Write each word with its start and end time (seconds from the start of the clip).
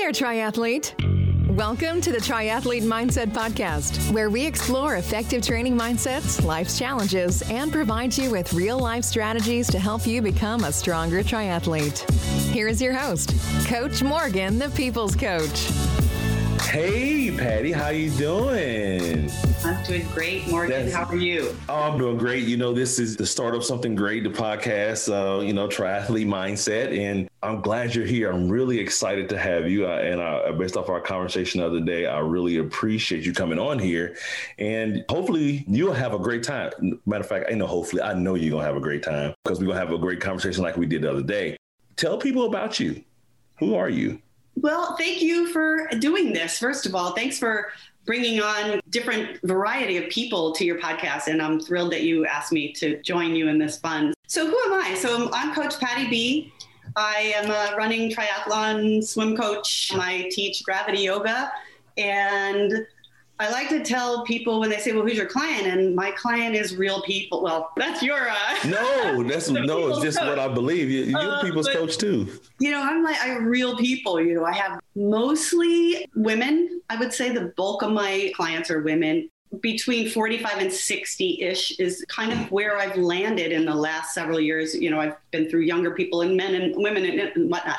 there, 0.00 0.12
triathlete. 0.12 0.94
Welcome 1.54 2.00
to 2.00 2.10
the 2.10 2.18
Triathlete 2.18 2.84
Mindset 2.84 3.32
Podcast, 3.32 4.10
where 4.12 4.30
we 4.30 4.46
explore 4.46 4.96
effective 4.96 5.42
training 5.42 5.76
mindsets, 5.76 6.42
life's 6.42 6.78
challenges, 6.78 7.42
and 7.50 7.70
provide 7.70 8.16
you 8.16 8.30
with 8.30 8.50
real 8.54 8.78
life 8.78 9.04
strategies 9.04 9.66
to 9.70 9.78
help 9.78 10.06
you 10.06 10.22
become 10.22 10.64
a 10.64 10.72
stronger 10.72 11.22
triathlete. 11.22 12.10
Here 12.50 12.66
is 12.66 12.80
your 12.80 12.94
host, 12.94 13.34
Coach 13.66 14.02
Morgan, 14.02 14.58
the 14.58 14.70
People's 14.70 15.14
Coach. 15.14 15.68
Hey, 16.70 17.32
Patty, 17.36 17.72
how 17.72 17.88
you 17.88 18.10
doing? 18.10 19.28
I'm 19.64 19.82
doing 19.82 20.06
great, 20.14 20.46
Morgan. 20.46 20.84
That's, 20.84 20.94
how 20.94 21.02
are 21.06 21.16
you? 21.16 21.56
Oh, 21.68 21.74
I'm 21.74 21.98
doing 21.98 22.16
great. 22.16 22.44
You 22.44 22.56
know, 22.56 22.72
this 22.72 23.00
is 23.00 23.16
the 23.16 23.26
start 23.26 23.56
of 23.56 23.64
something 23.64 23.96
great, 23.96 24.22
the 24.22 24.30
podcast, 24.30 25.10
uh, 25.10 25.40
you 25.40 25.52
know, 25.52 25.66
triathlete 25.66 26.28
mindset. 26.28 26.96
And 26.96 27.28
I'm 27.42 27.60
glad 27.60 27.92
you're 27.92 28.06
here. 28.06 28.30
I'm 28.30 28.48
really 28.48 28.78
excited 28.78 29.28
to 29.30 29.36
have 29.36 29.68
you. 29.68 29.88
Uh, 29.88 29.96
and 29.96 30.20
uh, 30.20 30.52
based 30.52 30.76
off 30.76 30.88
our 30.88 31.00
conversation 31.00 31.60
the 31.60 31.66
other 31.66 31.80
day, 31.80 32.06
I 32.06 32.20
really 32.20 32.58
appreciate 32.58 33.26
you 33.26 33.32
coming 33.32 33.58
on 33.58 33.80
here. 33.80 34.16
And 34.60 35.04
hopefully 35.08 35.64
you'll 35.66 35.92
have 35.92 36.14
a 36.14 36.20
great 36.20 36.44
time. 36.44 36.70
Matter 37.04 37.22
of 37.22 37.28
fact, 37.28 37.46
I 37.50 37.54
know, 37.54 37.66
hopefully, 37.66 38.02
I 38.02 38.14
know 38.14 38.36
you're 38.36 38.50
going 38.50 38.62
to 38.62 38.66
have 38.66 38.76
a 38.76 38.80
great 38.80 39.02
time 39.02 39.34
because 39.42 39.58
we're 39.58 39.66
going 39.66 39.80
to 39.80 39.84
have 39.84 39.92
a 39.92 39.98
great 39.98 40.20
conversation 40.20 40.62
like 40.62 40.76
we 40.76 40.86
did 40.86 41.02
the 41.02 41.10
other 41.10 41.24
day. 41.24 41.56
Tell 41.96 42.16
people 42.16 42.44
about 42.44 42.78
you. 42.78 43.02
Who 43.58 43.74
are 43.74 43.90
you? 43.90 44.22
Well, 44.62 44.94
thank 44.96 45.22
you 45.22 45.46
for 45.46 45.88
doing 45.98 46.32
this. 46.34 46.58
First 46.58 46.84
of 46.84 46.94
all, 46.94 47.12
thanks 47.12 47.38
for 47.38 47.72
bringing 48.04 48.42
on 48.42 48.80
different 48.90 49.40
variety 49.42 49.96
of 49.96 50.10
people 50.10 50.52
to 50.52 50.64
your 50.64 50.78
podcast 50.80 51.26
and 51.28 51.40
i'm 51.40 51.60
thrilled 51.60 51.92
that 51.92 52.02
you 52.02 52.24
asked 52.26 52.50
me 52.50 52.72
to 52.72 53.00
join 53.02 53.36
you 53.36 53.48
in 53.48 53.58
this 53.58 53.78
fun. 53.78 54.14
So 54.26 54.46
who 54.46 54.58
am 54.66 54.82
i? 54.82 54.94
So 54.94 55.30
i'm 55.32 55.54
coach 55.54 55.78
patty 55.78 56.08
b. 56.08 56.52
I 56.96 57.32
am 57.36 57.50
a 57.50 57.76
running 57.76 58.10
triathlon 58.10 59.04
swim 59.04 59.36
coach. 59.36 59.92
I 59.94 60.28
teach 60.30 60.64
gravity 60.64 61.02
yoga 61.02 61.52
and 61.96 62.86
I 63.40 63.48
like 63.50 63.70
to 63.70 63.82
tell 63.82 64.22
people 64.24 64.60
when 64.60 64.68
they 64.68 64.76
say, 64.76 64.92
"Well, 64.92 65.02
who's 65.02 65.16
your 65.16 65.26
client?" 65.26 65.66
and 65.66 65.96
my 65.96 66.10
client 66.10 66.54
is 66.54 66.76
real 66.76 67.00
people. 67.02 67.42
Well, 67.42 67.72
that's 67.74 68.02
your 68.02 68.28
uh, 68.28 68.56
no, 68.66 69.22
that's 69.22 69.48
no, 69.50 69.88
it's 69.88 70.00
just 70.00 70.18
coach. 70.18 70.28
what 70.28 70.38
I 70.38 70.46
believe. 70.46 70.90
You, 70.90 71.16
are 71.16 71.38
uh, 71.38 71.42
people's 71.42 71.66
but, 71.66 71.76
coach 71.76 71.96
too. 71.96 72.28
You 72.58 72.70
know, 72.70 72.82
I'm 72.82 73.02
like 73.02 73.16
I 73.18 73.36
real 73.38 73.78
people. 73.78 74.20
You 74.20 74.34
know, 74.34 74.44
I 74.44 74.52
have 74.52 74.78
mostly 74.94 76.06
women. 76.14 76.82
I 76.90 76.96
would 76.96 77.14
say 77.14 77.30
the 77.30 77.52
bulk 77.56 77.82
of 77.82 77.92
my 77.92 78.30
clients 78.36 78.70
are 78.70 78.82
women 78.82 79.30
between 79.58 80.08
45 80.08 80.58
and 80.58 80.72
60 80.72 81.42
ish 81.42 81.78
is 81.80 82.04
kind 82.08 82.32
of 82.32 82.50
where 82.52 82.78
I've 82.78 82.96
landed 82.96 83.50
in 83.50 83.64
the 83.64 83.74
last 83.74 84.14
several 84.14 84.38
years. 84.38 84.74
You 84.74 84.90
know, 84.90 85.00
I've 85.00 85.16
been 85.32 85.50
through 85.50 85.62
younger 85.62 85.90
people 85.90 86.22
and 86.22 86.36
men 86.36 86.54
and 86.54 86.74
women 86.76 87.04
and, 87.04 87.50
whatnot, 87.50 87.78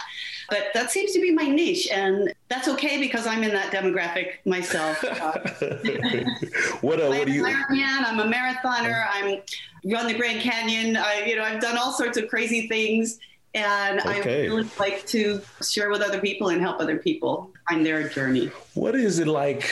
but 0.50 0.66
that 0.74 0.92
seems 0.92 1.14
to 1.14 1.22
be 1.22 1.32
my 1.32 1.48
niche. 1.48 1.88
And 1.90 2.34
that's 2.50 2.68
okay 2.68 3.00
because 3.00 3.26
I'm 3.26 3.44
in 3.44 3.52
that 3.52 3.72
demographic 3.72 4.46
myself. 4.46 5.02
what, 6.82 7.02
uh, 7.02 7.08
what 7.08 7.26
do 7.26 7.32
you? 7.32 7.46
Ironman, 7.46 8.04
I'm 8.06 8.20
a 8.20 8.26
marathoner. 8.26 9.08
I'm 9.10 9.42
run 9.86 10.08
the 10.08 10.14
Grand 10.14 10.42
Canyon. 10.42 10.98
I, 10.98 11.24
you 11.26 11.38
know, 11.38 11.44
I've 11.44 11.62
done 11.62 11.78
all 11.78 11.94
sorts 11.94 12.18
of 12.18 12.28
crazy 12.28 12.68
things 12.68 13.20
and 13.54 14.00
okay. 14.02 14.44
I 14.44 14.48
really 14.48 14.70
like 14.80 15.06
to 15.08 15.42
share 15.62 15.90
with 15.90 16.02
other 16.02 16.20
people 16.20 16.50
and 16.50 16.62
help 16.62 16.80
other 16.80 16.98
people 16.98 17.52
find 17.70 17.86
their 17.86 18.08
journey. 18.08 18.50
What 18.76 18.96
is 18.96 19.20
it 19.20 19.28
like? 19.28 19.70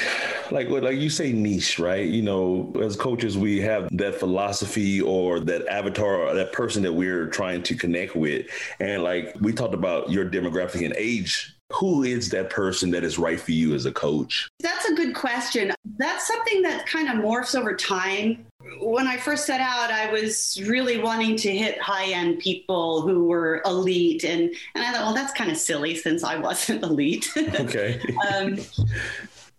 Like, 0.51 0.69
like 0.69 0.97
you 0.97 1.09
say, 1.09 1.31
niche, 1.31 1.79
right? 1.79 2.05
You 2.05 2.21
know, 2.21 2.73
as 2.81 2.95
coaches, 2.95 3.37
we 3.37 3.61
have 3.61 3.87
that 3.97 4.15
philosophy 4.15 5.01
or 5.01 5.39
that 5.41 5.67
avatar 5.67 6.15
or 6.15 6.33
that 6.33 6.51
person 6.51 6.83
that 6.83 6.93
we're 6.93 7.27
trying 7.27 7.63
to 7.63 7.75
connect 7.75 8.15
with, 8.15 8.47
and 8.79 9.03
like 9.03 9.35
we 9.39 9.53
talked 9.53 9.73
about 9.73 10.09
your 10.09 10.29
demographic 10.29 10.83
and 10.83 10.93
age 10.97 11.55
who 11.71 12.03
is 12.03 12.29
that 12.29 12.49
person 12.49 12.91
that 12.91 13.03
is 13.03 13.19
right 13.19 13.39
for 13.39 13.51
you 13.51 13.73
as 13.75 13.85
a 13.85 13.91
coach? 13.91 14.49
That's 14.59 14.85
a 14.85 14.95
good 14.95 15.13
question. 15.13 15.71
That's 15.97 16.27
something 16.27 16.61
that 16.63 16.87
kind 16.87 17.07
of 17.07 17.23
morphs 17.23 17.57
over 17.57 17.75
time. 17.75 18.45
When 18.81 19.07
I 19.07 19.17
first 19.17 19.45
set 19.45 19.61
out, 19.61 19.91
I 19.91 20.11
was 20.11 20.61
really 20.65 20.99
wanting 20.99 21.35
to 21.37 21.55
hit 21.55 21.81
high 21.81 22.11
end 22.11 22.39
people 22.39 23.01
who 23.01 23.25
were 23.25 23.61
elite. 23.65 24.23
And, 24.23 24.53
and 24.75 24.83
I 24.83 24.91
thought, 24.91 25.05
well, 25.05 25.13
that's 25.13 25.33
kind 25.33 25.51
of 25.51 25.57
silly 25.57 25.95
since 25.95 26.23
I 26.23 26.37
wasn't 26.37 26.83
elite. 26.83 27.31
Okay. 27.37 28.01
um, 28.33 28.57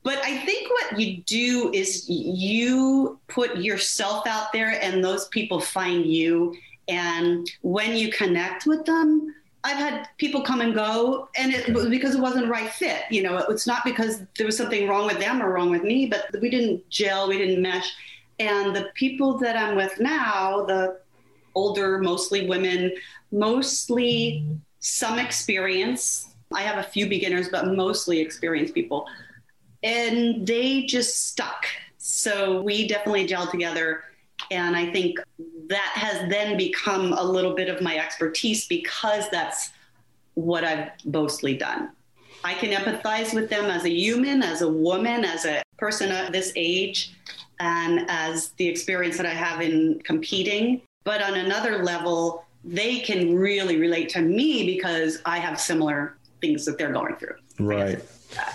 but 0.03 0.19
I 0.25 0.39
think 0.39 0.69
what 0.71 1.01
you 1.01 1.19
do 1.25 1.71
is 1.75 2.09
you 2.09 3.21
put 3.29 3.59
yourself 3.59 4.27
out 4.27 4.53
there 4.53 4.83
and 4.83 5.05
those 5.05 5.29
people 5.29 5.61
find 5.61 6.07
you. 6.07 6.57
And 6.89 7.49
when 7.63 7.97
you 7.97 8.11
connect 8.11 8.67
with 8.67 8.85
them, 8.85 9.35
I've 9.63 9.77
had 9.77 10.09
people 10.17 10.41
come 10.43 10.63
and 10.63 10.75
go, 10.75 11.29
and 11.37 11.53
it 11.53 11.75
was 11.75 11.87
because 11.89 12.15
it 12.15 12.21
wasn't 12.21 12.49
right 12.49 12.71
fit. 12.71 13.03
You 13.11 13.23
know, 13.23 13.37
it's 13.39 13.67
not 13.67 13.85
because 13.85 14.23
there 14.37 14.47
was 14.47 14.57
something 14.57 14.89
wrong 14.89 15.07
with 15.07 15.19
them 15.19 15.43
or 15.43 15.53
wrong 15.53 15.71
with 15.71 15.83
me, 15.83 16.07
but 16.07 16.35
we 16.41 16.49
didn't 16.49 16.89
gel, 16.89 17.29
we 17.29 17.37
didn't 17.37 17.61
mesh. 17.61 17.93
And 18.39 18.75
the 18.75 18.91
people 18.95 19.37
that 19.39 19.57
I'm 19.57 19.77
with 19.77 20.01
now, 20.01 20.65
the 20.65 21.01
older, 21.55 21.99
mostly 21.99 22.49
women, 22.49 22.93
mostly 23.33 24.47
some 24.79 25.19
experience. 25.19 26.29
I 26.55 26.63
have 26.63 26.79
a 26.79 26.83
few 26.83 27.07
beginners, 27.07 27.51
but 27.51 27.67
mostly 27.67 28.19
experienced 28.19 28.73
people. 28.73 29.07
And 29.83 30.47
they 30.47 30.85
just 30.85 31.27
stuck. 31.29 31.67
So 31.99 32.63
we 32.63 32.89
definitely 32.89 33.27
gelled 33.27 33.51
together. 33.51 34.05
And 34.51 34.77
I 34.77 34.91
think 34.91 35.19
that 35.69 35.93
has 35.95 36.29
then 36.29 36.57
become 36.57 37.13
a 37.13 37.23
little 37.23 37.55
bit 37.55 37.69
of 37.69 37.81
my 37.81 37.97
expertise 37.97 38.67
because 38.67 39.29
that's 39.31 39.71
what 40.35 40.65
I've 40.65 40.91
mostly 41.05 41.57
done. 41.57 41.91
I 42.43 42.55
can 42.55 42.71
empathize 42.71 43.35
with 43.35 43.51
them 43.51 43.67
as 43.67 43.85
a 43.85 43.91
human, 43.91 44.43
as 44.43 44.63
a 44.63 44.69
woman, 44.69 45.25
as 45.25 45.45
a 45.45 45.63
person 45.77 46.11
at 46.11 46.33
this 46.33 46.53
age, 46.57 47.13
and 47.61 48.07
as 48.09 48.51
the 48.53 48.67
experience 48.67 49.17
that 49.19 49.27
I 49.27 49.35
have 49.35 49.61
in 49.61 50.01
competing. 50.05 50.83
But 51.05 51.23
on 51.23 51.35
another 51.35 51.83
level, 51.83 52.45
they 52.65 53.01
can 53.01 53.35
really 53.37 53.77
relate 53.77 54.09
to 54.11 54.23
me 54.23 54.65
because 54.67 55.21
I 55.25 55.39
have 55.39 55.61
similar 55.61 56.17
things 56.41 56.65
that 56.65 56.79
they're 56.79 56.93
going 56.93 57.17
through. 57.17 57.37
Right. 57.59 58.03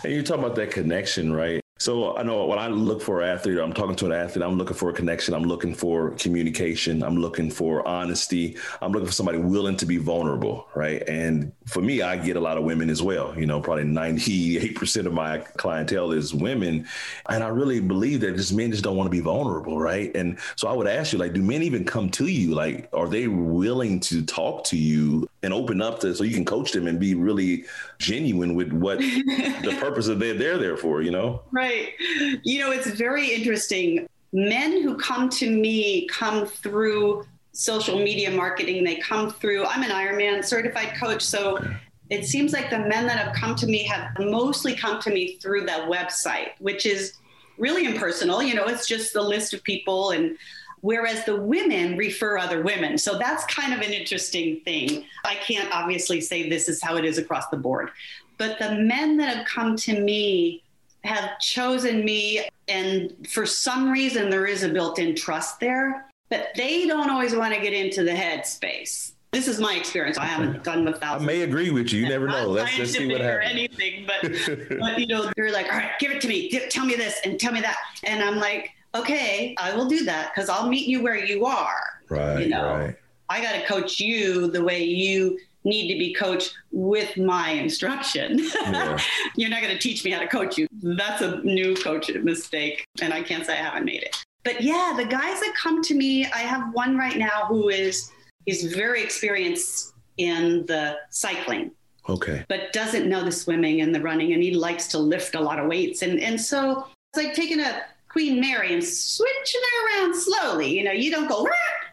And 0.03 0.13
you 0.13 0.23
talk 0.23 0.39
about 0.39 0.55
that 0.55 0.71
connection, 0.71 1.33
right? 1.33 1.61
So 1.85 2.17
I 2.17 2.23
know 2.23 2.47
when 2.47 2.57
I 2.57 2.67
look 2.67 2.99
for 2.99 3.21
an 3.21 3.29
athlete, 3.29 3.59
I'm 3.59 3.71
talking 3.71 3.95
to 3.97 4.07
an 4.07 4.11
athlete, 4.11 4.43
I'm 4.43 4.57
looking 4.57 4.75
for 4.75 4.89
a 4.89 4.93
connection, 4.93 5.35
I'm 5.35 5.43
looking 5.43 5.75
for 5.75 6.09
communication, 6.15 7.03
I'm 7.03 7.15
looking 7.15 7.51
for 7.51 7.87
honesty, 7.87 8.57
I'm 8.81 8.91
looking 8.91 9.05
for 9.05 9.13
somebody 9.13 9.37
willing 9.37 9.77
to 9.77 9.85
be 9.85 9.97
vulnerable, 9.97 10.67
right? 10.73 11.07
And 11.07 11.51
for 11.67 11.83
me, 11.83 12.01
I 12.01 12.17
get 12.17 12.37
a 12.37 12.39
lot 12.39 12.57
of 12.57 12.63
women 12.63 12.89
as 12.89 13.03
well. 13.03 13.37
You 13.37 13.45
know, 13.45 13.61
probably 13.61 13.83
98% 13.83 15.05
of 15.05 15.13
my 15.13 15.37
clientele 15.57 16.11
is 16.11 16.33
women. 16.33 16.87
And 17.29 17.43
I 17.43 17.49
really 17.49 17.81
believe 17.81 18.21
that 18.21 18.35
just 18.35 18.51
men 18.51 18.71
just 18.71 18.83
don't 18.83 18.97
want 18.97 19.05
to 19.05 19.11
be 19.11 19.19
vulnerable, 19.19 19.79
right? 19.79 20.09
And 20.15 20.39
so 20.55 20.67
I 20.67 20.73
would 20.73 20.87
ask 20.87 21.13
you, 21.13 21.19
like, 21.19 21.33
do 21.33 21.43
men 21.43 21.61
even 21.61 21.85
come 21.85 22.09
to 22.11 22.25
you? 22.25 22.55
Like, 22.55 22.89
are 22.93 23.07
they 23.07 23.27
willing 23.27 23.99
to 23.99 24.25
talk 24.25 24.63
to 24.65 24.75
you 24.75 25.29
and 25.43 25.53
open 25.53 25.83
up 25.83 25.99
to 25.99 26.15
so 26.15 26.23
you 26.23 26.33
can 26.33 26.45
coach 26.45 26.71
them 26.71 26.87
and 26.87 26.99
be 26.99 27.13
really 27.13 27.65
genuine 27.99 28.55
with 28.55 28.73
what 28.73 28.97
the 28.99 29.77
purpose 29.79 30.07
of 30.07 30.17
they're, 30.17 30.33
they're 30.33 30.57
there 30.57 30.77
for, 30.77 31.03
you 31.03 31.11
know? 31.11 31.43
Right 31.51 31.74
right. 31.75 31.93
You 32.43 32.59
know, 32.59 32.71
it's 32.71 32.87
very 32.87 33.33
interesting. 33.33 34.07
Men 34.33 34.83
who 34.83 34.97
come 34.97 35.29
to 35.29 35.49
me 35.49 36.07
come 36.07 36.45
through 36.45 37.25
social 37.51 37.97
media 37.97 38.29
marketing. 38.31 38.83
They 38.83 38.97
come 38.97 39.31
through, 39.31 39.65
I'm 39.65 39.83
an 39.83 39.89
Ironman 39.89 40.43
certified 40.43 40.93
coach. 40.99 41.21
So 41.21 41.57
it 42.09 42.25
seems 42.25 42.53
like 42.53 42.69
the 42.69 42.79
men 42.79 43.07
that 43.07 43.17
have 43.17 43.33
come 43.33 43.55
to 43.55 43.67
me 43.67 43.83
have 43.83 44.09
mostly 44.19 44.75
come 44.75 45.01
to 45.01 45.09
me 45.09 45.37
through 45.37 45.65
that 45.65 45.89
website, 45.89 46.49
which 46.59 46.85
is 46.85 47.13
really 47.57 47.85
impersonal. 47.85 48.43
You 48.43 48.55
know, 48.55 48.65
it's 48.65 48.87
just 48.87 49.13
the 49.13 49.21
list 49.21 49.53
of 49.53 49.63
people 49.63 50.11
and 50.11 50.37
whereas 50.81 51.23
the 51.25 51.35
women 51.35 51.97
refer 51.97 52.37
other 52.37 52.61
women. 52.61 52.97
So 52.97 53.17
that's 53.17 53.45
kind 53.45 53.73
of 53.73 53.79
an 53.79 53.93
interesting 53.93 54.59
thing. 54.61 55.05
I 55.23 55.35
can't 55.35 55.73
obviously 55.73 56.21
say 56.21 56.49
this 56.49 56.67
is 56.67 56.83
how 56.83 56.97
it 56.97 57.05
is 57.05 57.17
across 57.17 57.47
the 57.47 57.57
board. 57.57 57.89
But 58.37 58.59
the 58.59 58.75
men 58.75 59.17
that 59.17 59.35
have 59.35 59.47
come 59.47 59.77
to 59.77 59.99
me 59.99 60.61
have 61.05 61.39
chosen 61.39 62.03
me. 62.03 62.47
And 62.67 63.27
for 63.29 63.45
some 63.45 63.91
reason, 63.91 64.29
there 64.29 64.45
is 64.45 64.63
a 64.63 64.69
built 64.69 64.99
in 64.99 65.15
trust 65.15 65.59
there, 65.59 66.05
but 66.29 66.49
they 66.55 66.87
don't 66.87 67.09
always 67.09 67.35
want 67.35 67.53
to 67.53 67.59
get 67.59 67.73
into 67.73 68.03
the 68.03 68.15
head 68.15 68.45
space. 68.45 69.13
This 69.31 69.47
is 69.49 69.59
my 69.59 69.75
experience. 69.75 70.17
I 70.17 70.25
haven't 70.25 70.63
done 70.63 70.85
with 70.85 71.01
thousands. 71.01 71.29
I 71.29 71.33
may 71.33 71.41
agree 71.41 71.69
with 71.69 71.91
you. 71.91 72.03
You 72.03 72.09
never 72.09 72.27
know. 72.27 72.47
Let's, 72.47 72.77
let's 72.79 72.93
see 72.93 73.11
what 73.11 73.19
happens. 73.19 73.51
anything, 73.51 74.07
but, 74.07 74.21
but 74.79 74.97
you 74.97 75.07
know, 75.07 75.29
they're 75.35 75.51
like, 75.51 75.65
all 75.65 75.77
right, 75.77 75.91
give 75.99 76.11
it 76.11 76.21
to 76.21 76.29
me. 76.29 76.49
Give, 76.49 76.69
tell 76.69 76.85
me 76.85 76.95
this 76.95 77.19
and 77.25 77.37
tell 77.37 77.51
me 77.51 77.59
that. 77.59 77.75
And 78.05 78.23
I'm 78.23 78.37
like, 78.37 78.71
okay, 78.95 79.53
I 79.59 79.75
will 79.75 79.87
do 79.87 80.05
that 80.05 80.31
because 80.33 80.49
I'll 80.49 80.69
meet 80.69 80.87
you 80.87 81.03
where 81.03 81.17
you 81.17 81.45
are. 81.45 81.81
Right. 82.07 82.43
You 82.43 82.47
know, 82.47 82.77
right. 82.77 82.95
I 83.27 83.41
got 83.41 83.59
to 83.59 83.65
coach 83.65 83.99
you 83.99 84.47
the 84.47 84.63
way 84.63 84.83
you 84.83 85.37
need 85.65 85.91
to 85.91 85.99
be 85.99 86.13
coached 86.13 86.55
with 86.71 87.17
my 87.17 87.49
instruction. 87.49 88.39
Yeah. 88.39 88.97
You're 89.35 89.49
not 89.49 89.61
going 89.61 89.73
to 89.73 89.79
teach 89.79 90.05
me 90.05 90.11
how 90.11 90.19
to 90.19 90.27
coach 90.27 90.57
you. 90.57 90.67
That's 90.71 91.21
a 91.21 91.41
new 91.41 91.75
coach 91.75 92.09
mistake. 92.13 92.85
And 93.01 93.13
I 93.13 93.21
can't 93.21 93.45
say 93.45 93.53
I 93.53 93.63
haven't 93.63 93.85
made 93.85 94.03
it. 94.03 94.15
But 94.43 94.61
yeah, 94.61 94.93
the 94.95 95.05
guys 95.05 95.39
that 95.39 95.53
come 95.61 95.81
to 95.83 95.95
me, 95.95 96.27
I 96.27 96.39
have 96.39 96.71
one 96.73 96.95
right 96.95 97.17
now 97.17 97.47
who 97.47 97.69
is 97.69 98.11
is 98.45 98.75
very 98.75 99.03
experienced 99.03 99.93
in 100.17 100.65
the 100.67 100.97
cycling. 101.09 101.71
Okay. 102.07 102.45
But 102.47 102.71
doesn't 102.71 103.09
know 103.09 103.23
the 103.23 103.31
swimming 103.31 103.81
and 103.81 103.93
the 103.93 103.99
running, 103.99 104.33
and 104.33 104.43
he 104.43 104.53
likes 104.53 104.85
to 104.89 104.99
lift 104.99 105.33
a 105.33 105.41
lot 105.41 105.59
of 105.59 105.67
weights. 105.67 106.03
And 106.03 106.19
and 106.19 106.39
so 106.39 106.87
it's 107.11 107.23
like 107.23 107.33
taking 107.33 107.59
a 107.59 107.81
Queen 108.07 108.39
Mary 108.39 108.73
and 108.73 108.83
switching 108.83 109.61
her 109.61 110.03
around 110.03 110.15
slowly. 110.15 110.69
You 110.69 110.83
know, 110.83 110.91
you 110.91 111.09
don't 111.09 111.27
go 111.27 111.43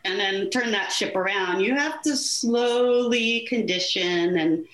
and 0.04 0.18
then 0.18 0.50
turn 0.50 0.70
that 0.72 0.90
ship 0.90 1.14
around. 1.14 1.60
You 1.60 1.74
have 1.74 2.02
to 2.02 2.16
slowly 2.16 3.46
condition 3.48 4.38
and 4.38 4.66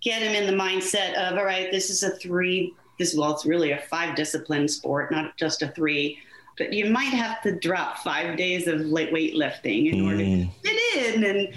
get 0.00 0.22
him 0.22 0.34
in 0.34 0.46
the 0.46 0.62
mindset 0.62 1.14
of, 1.14 1.38
all 1.38 1.44
right, 1.44 1.70
this 1.70 1.90
is 1.90 2.02
a 2.02 2.10
three. 2.16 2.74
This 2.98 3.14
well, 3.16 3.32
it's 3.32 3.44
really 3.44 3.72
a 3.72 3.78
five 3.78 4.14
discipline 4.14 4.68
sport, 4.68 5.10
not 5.10 5.36
just 5.36 5.62
a 5.62 5.68
three. 5.68 6.18
But 6.56 6.72
you 6.72 6.90
might 6.90 7.12
have 7.12 7.42
to 7.42 7.52
drop 7.58 7.98
five 7.98 8.36
days 8.36 8.68
of 8.68 8.86
weight 8.86 9.12
weightlifting 9.12 9.92
in 9.92 10.00
mm. 10.00 10.04
order 10.04 10.18
to 10.18 10.24
mm. 10.24 10.50
fit 10.62 11.14
in. 11.14 11.24
And 11.24 11.54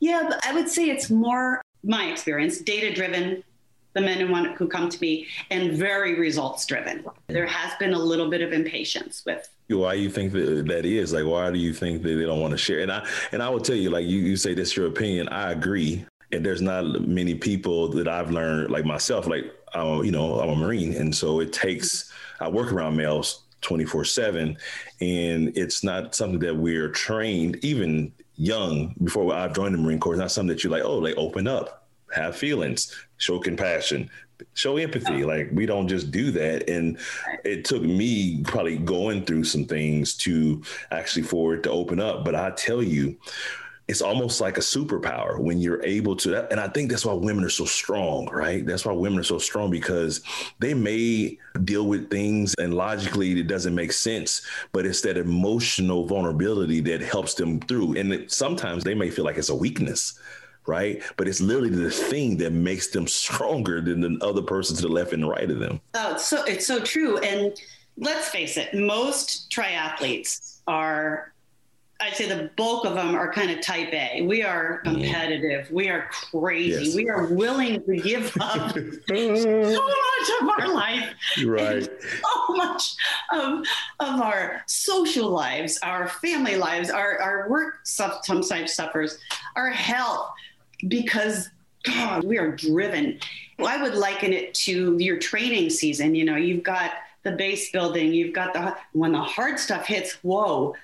yeah, 0.00 0.26
but 0.28 0.44
I 0.44 0.52
would 0.52 0.68
say 0.68 0.90
it's 0.90 1.10
more 1.10 1.62
my 1.84 2.06
experience, 2.06 2.58
data 2.58 2.92
driven, 2.92 3.44
the 3.92 4.00
men 4.00 4.18
who 4.18 4.32
want 4.32 4.56
who 4.56 4.66
come 4.66 4.88
to 4.88 5.00
me, 5.00 5.26
and 5.50 5.72
very 5.72 6.18
results 6.18 6.66
driven. 6.66 7.04
There 7.28 7.46
has 7.46 7.72
been 7.78 7.94
a 7.94 7.98
little 7.98 8.28
bit 8.28 8.40
of 8.40 8.52
impatience 8.52 9.22
with 9.24 9.48
why 9.78 9.94
you 9.94 10.10
think 10.10 10.32
that 10.32 10.66
that 10.66 10.84
is 10.84 11.12
like 11.12 11.24
why 11.24 11.50
do 11.50 11.58
you 11.58 11.72
think 11.72 12.02
that 12.02 12.08
they 12.08 12.24
don't 12.24 12.40
want 12.40 12.52
to 12.52 12.58
share 12.58 12.80
and 12.80 12.90
i 12.90 13.06
and 13.32 13.42
i 13.42 13.48
will 13.48 13.60
tell 13.60 13.76
you 13.76 13.90
like 13.90 14.06
you, 14.06 14.18
you 14.18 14.36
say 14.36 14.54
that's 14.54 14.76
your 14.76 14.86
opinion 14.86 15.28
i 15.28 15.52
agree 15.52 16.04
and 16.32 16.44
there's 16.44 16.62
not 16.62 16.84
many 17.02 17.34
people 17.34 17.88
that 17.88 18.08
i've 18.08 18.30
learned 18.30 18.70
like 18.70 18.84
myself 18.84 19.26
like 19.26 19.44
I'm, 19.74 20.04
you 20.04 20.12
know 20.12 20.40
i'm 20.40 20.50
a 20.50 20.56
marine 20.56 20.94
and 20.94 21.14
so 21.14 21.40
it 21.40 21.52
takes 21.52 22.12
i 22.40 22.48
work 22.48 22.72
around 22.72 22.96
males 22.96 23.44
24 23.60 24.04
7 24.04 24.56
and 25.00 25.56
it's 25.56 25.84
not 25.84 26.14
something 26.14 26.40
that 26.40 26.56
we're 26.56 26.88
trained 26.88 27.56
even 27.62 28.12
young 28.40 28.94
before 29.04 29.34
I 29.34 29.48
joined 29.48 29.74
the 29.74 29.78
Marine 29.78 30.00
Corps. 30.00 30.14
It's 30.14 30.20
not 30.20 30.32
something 30.32 30.48
that 30.56 30.64
you 30.64 30.70
like, 30.70 30.82
oh, 30.82 30.96
like 30.96 31.14
open 31.18 31.46
up, 31.46 31.79
have 32.12 32.36
feelings, 32.36 32.94
show 33.18 33.38
compassion, 33.38 34.10
show 34.54 34.76
empathy. 34.76 35.24
Like 35.24 35.50
we 35.52 35.66
don't 35.66 35.88
just 35.88 36.10
do 36.10 36.30
that. 36.32 36.68
And 36.68 36.98
it 37.44 37.64
took 37.64 37.82
me 37.82 38.42
probably 38.44 38.78
going 38.78 39.24
through 39.24 39.44
some 39.44 39.64
things 39.64 40.14
to 40.18 40.62
actually 40.90 41.22
for 41.22 41.54
it 41.54 41.62
to 41.64 41.70
open 41.70 42.00
up. 42.00 42.24
But 42.24 42.34
I 42.34 42.50
tell 42.50 42.82
you, 42.82 43.16
it's 43.90 44.02
almost 44.02 44.40
like 44.40 44.56
a 44.56 44.60
superpower 44.60 45.36
when 45.40 45.58
you're 45.58 45.84
able 45.84 46.14
to 46.14 46.48
and 46.52 46.60
i 46.60 46.68
think 46.68 46.88
that's 46.88 47.04
why 47.04 47.12
women 47.12 47.42
are 47.42 47.50
so 47.50 47.64
strong 47.64 48.28
right 48.30 48.64
that's 48.64 48.84
why 48.84 48.92
women 48.92 49.18
are 49.18 49.24
so 49.24 49.36
strong 49.36 49.68
because 49.68 50.20
they 50.60 50.72
may 50.72 51.36
deal 51.64 51.88
with 51.88 52.08
things 52.08 52.54
and 52.60 52.72
logically 52.72 53.32
it 53.40 53.48
doesn't 53.48 53.74
make 53.74 53.90
sense 53.90 54.42
but 54.70 54.86
it's 54.86 55.00
that 55.00 55.16
emotional 55.16 56.06
vulnerability 56.06 56.78
that 56.78 57.00
helps 57.00 57.34
them 57.34 57.58
through 57.58 57.96
and 57.96 58.12
it, 58.12 58.30
sometimes 58.30 58.84
they 58.84 58.94
may 58.94 59.10
feel 59.10 59.24
like 59.24 59.36
it's 59.36 59.48
a 59.48 59.54
weakness 59.54 60.20
right 60.66 61.02
but 61.16 61.26
it's 61.26 61.40
literally 61.40 61.70
the 61.70 61.90
thing 61.90 62.36
that 62.36 62.52
makes 62.52 62.88
them 62.88 63.06
stronger 63.22 63.80
than 63.80 64.00
the 64.00 64.24
other 64.24 64.42
person 64.42 64.76
to 64.76 64.82
the 64.82 64.88
left 64.88 65.12
and 65.12 65.28
right 65.28 65.50
of 65.50 65.58
them 65.58 65.80
oh 65.94 66.12
it's 66.12 66.24
so 66.24 66.44
it's 66.44 66.66
so 66.66 66.80
true 66.80 67.18
and 67.18 67.60
let's 67.96 68.28
face 68.28 68.56
it 68.56 68.72
most 68.74 69.50
triathletes 69.50 70.58
are 70.66 71.32
I'd 72.02 72.16
say 72.16 72.26
the 72.26 72.50
bulk 72.56 72.86
of 72.86 72.94
them 72.94 73.14
are 73.14 73.30
kind 73.30 73.50
of 73.50 73.60
type 73.60 73.92
A. 73.92 74.22
We 74.22 74.42
are 74.42 74.78
competitive. 74.78 75.70
We 75.70 75.90
are 75.90 76.08
crazy. 76.10 76.84
Yes. 76.84 76.94
We 76.94 77.10
are 77.10 77.26
willing 77.26 77.82
to 77.84 77.96
give 77.96 78.34
up 78.40 78.70
so 79.08 79.72
much 79.72 80.30
of 80.40 80.48
our 80.58 80.68
life. 80.68 81.14
Right. 81.44 81.84
So 81.84 82.54
much 82.56 82.94
of, 83.32 83.64
of 84.00 84.20
our 84.20 84.62
social 84.66 85.28
lives, 85.28 85.78
our 85.82 86.08
family 86.08 86.56
lives, 86.56 86.88
our, 86.88 87.20
our 87.20 87.50
work 87.50 87.80
sometimes 87.84 88.72
suffers, 88.74 89.18
our 89.56 89.68
health, 89.68 90.30
because 90.88 91.50
God, 91.84 92.24
we 92.24 92.38
are 92.38 92.50
driven. 92.50 93.18
I 93.58 93.82
would 93.82 93.94
liken 93.94 94.32
it 94.32 94.54
to 94.54 94.96
your 94.98 95.18
training 95.18 95.70
season. 95.70 96.14
You 96.14 96.24
know, 96.24 96.36
you've 96.36 96.62
got 96.62 96.92
the 97.22 97.32
base 97.32 97.70
building, 97.70 98.12
you've 98.12 98.34
got 98.34 98.54
the, 98.54 98.76
when 98.92 99.12
the 99.12 99.20
hard 99.20 99.58
stuff 99.58 99.86
hits, 99.86 100.14
whoa 100.22 100.74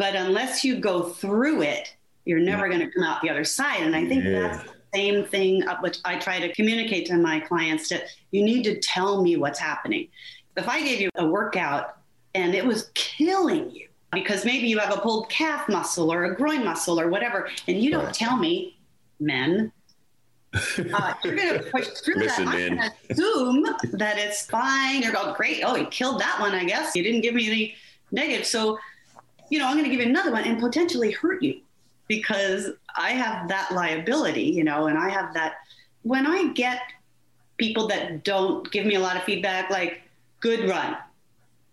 but 0.00 0.16
unless 0.16 0.64
you 0.64 0.76
go 0.76 1.02
through 1.02 1.60
it, 1.60 1.94
you're 2.24 2.38
never 2.38 2.68
going 2.68 2.80
to 2.80 2.90
come 2.90 3.02
out 3.02 3.20
the 3.20 3.28
other 3.28 3.44
side. 3.44 3.82
And 3.82 3.94
I 3.94 4.06
think 4.08 4.24
yeah. 4.24 4.30
that's 4.30 4.62
the 4.62 4.70
same 4.94 5.26
thing 5.26 5.62
which 5.82 5.98
I 6.06 6.18
try 6.18 6.40
to 6.40 6.50
communicate 6.54 7.04
to 7.08 7.18
my 7.18 7.38
clients 7.38 7.90
that 7.90 8.04
you 8.30 8.42
need 8.42 8.62
to 8.62 8.80
tell 8.80 9.20
me 9.20 9.36
what's 9.36 9.58
happening. 9.58 10.08
If 10.56 10.70
I 10.70 10.82
gave 10.82 11.02
you 11.02 11.10
a 11.16 11.26
workout 11.26 11.98
and 12.34 12.54
it 12.54 12.64
was 12.64 12.90
killing 12.94 13.70
you 13.72 13.88
because 14.10 14.46
maybe 14.46 14.68
you 14.68 14.78
have 14.78 14.96
a 14.96 15.02
pulled 15.02 15.28
calf 15.28 15.68
muscle 15.68 16.10
or 16.10 16.24
a 16.24 16.34
groin 16.34 16.64
muscle 16.64 16.98
or 16.98 17.10
whatever, 17.10 17.50
and 17.68 17.78
you 17.78 17.90
don't 17.90 18.14
tell 18.14 18.38
me, 18.38 18.78
men, 19.20 19.72
uh, 20.54 21.14
you're 21.24 21.36
going 21.36 21.58
to 21.58 21.64
push 21.70 21.86
through 21.88 22.16
Listen, 22.16 22.46
that. 22.46 22.54
I'm 22.54 23.10
assume 23.10 23.62
that 23.92 24.18
it's 24.18 24.46
fine. 24.46 25.02
You're 25.02 25.12
going, 25.12 25.34
great. 25.34 25.62
Oh, 25.64 25.76
you 25.76 25.86
killed 25.86 26.20
that 26.20 26.40
one, 26.40 26.54
I 26.54 26.64
guess. 26.64 26.96
You 26.96 27.02
didn't 27.02 27.20
give 27.20 27.34
me 27.34 27.46
any 27.46 27.74
negative. 28.10 28.46
So 28.46 28.78
you 29.50 29.58
know, 29.58 29.66
I'm 29.66 29.74
going 29.74 29.84
to 29.84 29.90
give 29.90 30.00
you 30.00 30.08
another 30.08 30.32
one 30.32 30.44
and 30.44 30.58
potentially 30.58 31.10
hurt 31.10 31.42
you 31.42 31.60
because 32.08 32.70
I 32.96 33.10
have 33.10 33.48
that 33.48 33.72
liability, 33.72 34.44
you 34.44 34.64
know, 34.64 34.86
and 34.86 34.96
I 34.96 35.10
have 35.10 35.34
that. 35.34 35.54
When 36.02 36.26
I 36.26 36.52
get 36.52 36.80
people 37.58 37.88
that 37.88 38.24
don't 38.24 38.70
give 38.70 38.86
me 38.86 38.94
a 38.94 39.00
lot 39.00 39.16
of 39.16 39.24
feedback, 39.24 39.68
like 39.68 40.02
good 40.38 40.68
run, 40.68 40.96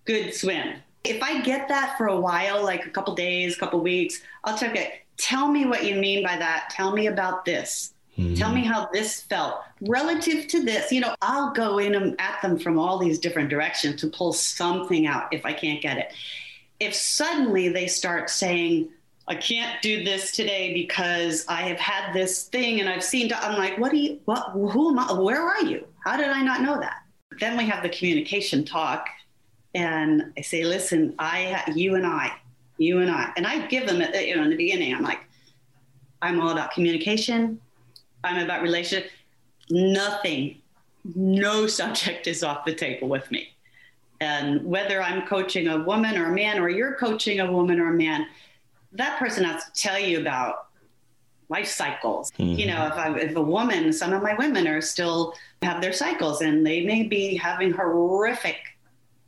good 0.05 0.33
swim, 0.33 0.73
if 1.03 1.23
I 1.23 1.41
get 1.41 1.69
that 1.69 1.97
for 1.97 2.07
a 2.07 2.19
while, 2.19 2.63
like 2.63 2.85
a 2.85 2.89
couple 2.89 3.15
days, 3.15 3.55
couple 3.55 3.79
weeks, 3.79 4.21
I'll 4.43 4.57
check 4.57 4.75
it. 4.75 4.91
Tell 5.17 5.47
me 5.47 5.65
what 5.65 5.83
you 5.83 5.95
mean 5.95 6.23
by 6.23 6.37
that. 6.37 6.69
Tell 6.71 6.91
me 6.91 7.07
about 7.07 7.45
this. 7.45 7.93
Mm-hmm. 8.17 8.35
Tell 8.35 8.51
me 8.51 8.61
how 8.61 8.89
this 8.91 9.21
felt 9.21 9.61
relative 9.81 10.47
to 10.47 10.63
this. 10.63 10.91
You 10.91 11.01
know, 11.01 11.15
I'll 11.21 11.51
go 11.51 11.77
in 11.77 12.15
at 12.19 12.41
them 12.41 12.57
from 12.57 12.79
all 12.79 12.97
these 12.97 13.19
different 13.19 13.49
directions 13.49 14.01
to 14.01 14.07
pull 14.07 14.33
something 14.33 15.05
out 15.05 15.31
if 15.31 15.45
I 15.45 15.53
can't 15.53 15.81
get 15.81 15.97
it 15.97 16.13
if 16.79 16.93
suddenly 16.93 17.69
they 17.69 17.87
start 17.87 18.29
saying, 18.29 18.89
I 19.27 19.35
can't 19.35 19.81
do 19.81 20.03
this 20.03 20.31
today 20.31 20.73
because 20.73 21.45
I 21.47 21.63
have 21.63 21.79
had 21.79 22.13
this 22.13 22.43
thing 22.43 22.79
and 22.79 22.87
I've 22.87 23.03
seen, 23.03 23.31
I'm 23.35 23.57
like, 23.57 23.77
what 23.77 23.91
do 23.91 23.97
you, 23.97 24.19
what, 24.25 24.51
who 24.51 24.89
am 24.89 24.99
I, 24.99 25.19
where 25.19 25.41
are 25.41 25.63
you? 25.63 25.85
How 26.05 26.17
did 26.17 26.29
I 26.29 26.41
not 26.41 26.61
know 26.61 26.79
that? 26.79 27.03
Then 27.39 27.57
we 27.57 27.65
have 27.65 27.83
the 27.83 27.89
communication 27.89 28.63
talk 28.63 29.07
and 29.75 30.31
I 30.37 30.41
say, 30.41 30.63
listen, 30.63 31.13
I, 31.19 31.63
you 31.75 31.95
and 31.95 32.05
I, 32.05 32.31
you 32.77 32.99
and 32.99 33.09
I, 33.09 33.31
and 33.37 33.45
I 33.47 33.65
give 33.67 33.87
them, 33.87 34.01
you 34.01 34.35
know, 34.35 34.43
in 34.43 34.49
the 34.49 34.55
beginning, 34.55 34.93
I'm 34.93 35.03
like, 35.03 35.19
I'm 36.21 36.39
all 36.41 36.49
about 36.49 36.71
communication. 36.71 37.59
I'm 38.23 38.43
about 38.43 38.61
relationship. 38.61 39.11
Nothing, 39.69 40.61
no 41.15 41.67
subject 41.67 42.27
is 42.27 42.43
off 42.43 42.65
the 42.65 42.73
table 42.73 43.07
with 43.07 43.29
me. 43.31 43.49
And 44.19 44.63
whether 44.65 45.01
I'm 45.01 45.27
coaching 45.27 45.67
a 45.67 45.77
woman 45.83 46.17
or 46.17 46.31
a 46.31 46.35
man, 46.35 46.59
or 46.59 46.69
you're 46.69 46.95
coaching 46.95 47.39
a 47.39 47.51
woman 47.51 47.79
or 47.79 47.89
a 47.89 47.93
man, 47.93 48.25
that 48.93 49.19
person 49.19 49.43
has 49.43 49.65
to 49.65 49.71
tell 49.73 49.99
you 49.99 50.19
about 50.19 50.67
life 51.49 51.67
cycles. 51.67 52.31
Mm-hmm. 52.31 52.59
You 52.59 52.67
know, 52.67 52.87
if, 52.87 52.93
I, 52.93 53.15
if 53.19 53.35
a 53.35 53.41
woman, 53.41 53.93
some 53.93 54.13
of 54.13 54.23
my 54.23 54.33
women 54.33 54.67
are 54.67 54.81
still 54.81 55.33
have 55.61 55.81
their 55.81 55.93
cycles 55.93 56.41
and 56.41 56.65
they 56.65 56.83
may 56.85 57.03
be 57.03 57.35
having 57.35 57.71
horrific 57.71 58.57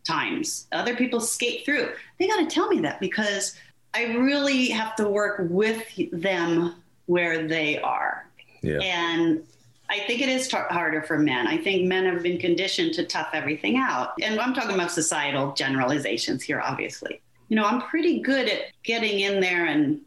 times. 0.10 0.68
Other 0.72 0.96
people 0.96 1.20
skate 1.20 1.66
through. 1.66 1.92
They 2.18 2.28
got 2.28 2.38
to 2.38 2.54
tell 2.54 2.68
me 2.68 2.80
that 2.82 3.00
because 3.00 3.56
I 3.94 4.06
really 4.16 4.70
have 4.70 4.96
to 4.98 5.08
work 5.08 5.42
with 5.50 5.84
them 6.12 6.76
where 7.06 7.48
they 7.48 7.80
are. 7.80 8.28
Yeah. 8.62 8.80
And 8.82 9.44
I 9.90 10.00
think 10.00 10.22
it 10.22 10.30
is 10.30 10.48
t- 10.48 10.58
harder 10.58 11.02
for 11.02 11.18
men. 11.18 11.48
I 11.48 11.58
think 11.58 11.88
men 11.88 12.06
have 12.06 12.22
been 12.22 12.38
conditioned 12.38 12.94
to 12.96 13.06
tough 13.06 13.30
everything 13.34 13.78
out. 13.78 14.14
And 14.22 14.40
I'm 14.40 14.54
talking 14.54 14.76
about 14.76 14.92
societal 14.92 15.54
generalizations 15.54 16.44
here, 16.44 16.62
obviously. 16.62 17.22
You 17.48 17.56
know, 17.56 17.66
I'm 17.66 17.82
pretty 17.82 18.20
good 18.20 18.48
at 18.48 18.62
getting 18.84 19.22
in 19.22 19.40
there 19.40 19.66
and 19.66 20.02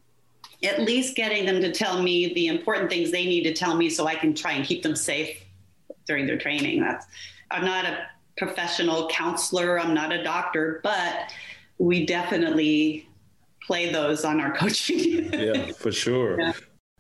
at 0.62 0.80
least 0.80 1.16
getting 1.16 1.44
them 1.44 1.61
to 1.61 1.73
tell 1.73 2.00
me 2.00 2.32
the 2.35 2.47
important 2.47 2.88
things 2.88 3.11
they 3.11 3.26
need 3.26 3.42
to 3.44 3.52
tell 3.52 3.76
me 3.76 3.90
so 3.90 4.06
I 4.06 4.14
can 4.14 4.35
try 4.35 4.52
and 4.52 4.64
keep 4.64 4.85
them 4.85 4.94
safe 4.94 5.42
during 6.06 6.26
their 6.26 6.38
training. 6.38 6.80
That's 6.80 7.06
I'm 7.50 7.64
not 7.64 7.85
a 7.85 8.06
professional 8.37 9.09
counselor, 9.09 9.79
I'm 9.79 9.95
not 9.95 10.12
a 10.12 10.23
doctor, 10.23 10.81
but 10.83 11.33
we 11.79 12.07
definitely 12.07 13.09
play 13.67 13.93
those 13.93 14.25
on 14.25 14.41
our 14.41 14.53
coaching. 14.57 15.33
yeah, 15.33 15.73
for 15.73 15.93
sure. 15.93 16.41
Yeah 16.41 16.53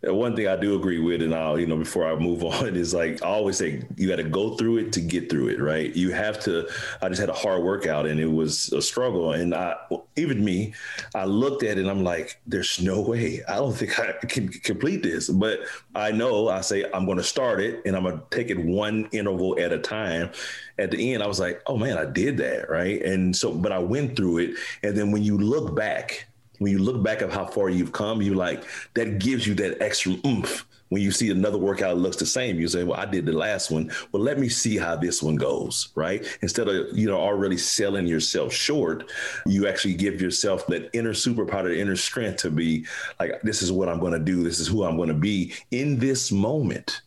one 0.04 0.34
thing 0.34 0.48
I 0.48 0.56
do 0.56 0.74
agree 0.74 0.98
with, 0.98 1.22
and 1.22 1.32
I'll, 1.32 1.58
you 1.58 1.66
know, 1.66 1.76
before 1.76 2.06
I 2.06 2.16
move 2.16 2.42
on, 2.44 2.74
is 2.74 2.92
like 2.92 3.22
I 3.22 3.28
always 3.28 3.56
say, 3.56 3.82
you 3.96 4.08
got 4.08 4.16
to 4.16 4.24
go 4.24 4.56
through 4.56 4.78
it 4.78 4.92
to 4.94 5.00
get 5.00 5.30
through 5.30 5.48
it, 5.48 5.60
right? 5.60 5.94
You 5.94 6.10
have 6.12 6.40
to. 6.40 6.68
I 7.00 7.08
just 7.08 7.20
had 7.20 7.28
a 7.28 7.34
hard 7.34 7.62
workout, 7.62 8.06
and 8.06 8.18
it 8.18 8.26
was 8.26 8.72
a 8.72 8.82
struggle, 8.82 9.32
and 9.32 9.54
I, 9.54 9.76
even 10.16 10.44
me, 10.44 10.74
I 11.14 11.24
looked 11.24 11.62
at 11.62 11.78
it, 11.78 11.82
and 11.82 11.90
I'm 11.90 12.02
like, 12.02 12.40
there's 12.46 12.80
no 12.80 13.00
way. 13.00 13.42
I 13.48 13.56
don't 13.56 13.74
think 13.74 13.98
I 14.00 14.12
can 14.26 14.48
complete 14.48 15.02
this, 15.02 15.28
but 15.28 15.60
I 15.94 16.10
know. 16.10 16.48
I 16.48 16.62
say 16.62 16.84
I'm 16.92 17.06
going 17.06 17.18
to 17.18 17.24
start 17.24 17.60
it, 17.60 17.82
and 17.86 17.96
I'm 17.96 18.02
going 18.02 18.18
to 18.18 18.24
take 18.30 18.50
it 18.50 18.58
one 18.58 19.08
interval 19.12 19.58
at 19.60 19.72
a 19.72 19.78
time. 19.78 20.30
At 20.78 20.90
the 20.90 21.12
end, 21.12 21.22
I 21.22 21.26
was 21.26 21.38
like, 21.38 21.62
oh 21.66 21.76
man, 21.76 21.96
I 21.96 22.06
did 22.06 22.38
that, 22.38 22.68
right? 22.68 23.00
And 23.02 23.36
so, 23.36 23.52
but 23.52 23.70
I 23.70 23.78
went 23.78 24.16
through 24.16 24.38
it, 24.38 24.50
and 24.82 24.96
then 24.96 25.12
when 25.12 25.22
you 25.22 25.38
look 25.38 25.76
back 25.76 26.26
when 26.62 26.72
you 26.72 26.78
look 26.78 27.02
back 27.02 27.22
at 27.22 27.32
how 27.32 27.46
far 27.46 27.68
you've 27.68 27.92
come, 27.92 28.22
you 28.22 28.34
like 28.34 28.64
that 28.94 29.18
gives 29.18 29.46
you 29.46 29.54
that 29.54 29.82
extra 29.82 30.14
oomph 30.26 30.66
when 30.92 31.00
you 31.00 31.10
see 31.10 31.30
another 31.30 31.56
workout 31.56 31.96
looks 31.96 32.18
the 32.18 32.26
same, 32.26 32.60
you 32.60 32.68
say, 32.68 32.84
"Well, 32.84 33.00
I 33.00 33.06
did 33.06 33.24
the 33.24 33.32
last 33.32 33.70
one. 33.70 33.90
Well, 34.12 34.22
let 34.22 34.38
me 34.38 34.50
see 34.50 34.76
how 34.76 34.94
this 34.94 35.22
one 35.22 35.36
goes." 35.36 35.88
Right? 35.94 36.22
Instead 36.42 36.68
of 36.68 36.86
you 36.92 37.06
know 37.06 37.16
already 37.16 37.56
selling 37.56 38.06
yourself 38.06 38.52
short, 38.52 39.10
you 39.46 39.66
actually 39.66 39.94
give 39.94 40.20
yourself 40.20 40.66
that 40.66 40.90
inner 40.92 41.14
superpower, 41.14 41.62
that 41.62 41.80
inner 41.80 41.96
strength 41.96 42.42
to 42.42 42.50
be 42.50 42.84
like, 43.18 43.40
"This 43.40 43.62
is 43.62 43.72
what 43.72 43.88
I'm 43.88 44.00
going 44.00 44.12
to 44.12 44.18
do. 44.18 44.42
This 44.42 44.60
is 44.60 44.66
who 44.66 44.84
I'm 44.84 44.98
going 44.98 45.08
to 45.08 45.14
be 45.14 45.54
in 45.70 45.98
this 45.98 46.30
moment." 46.30 47.00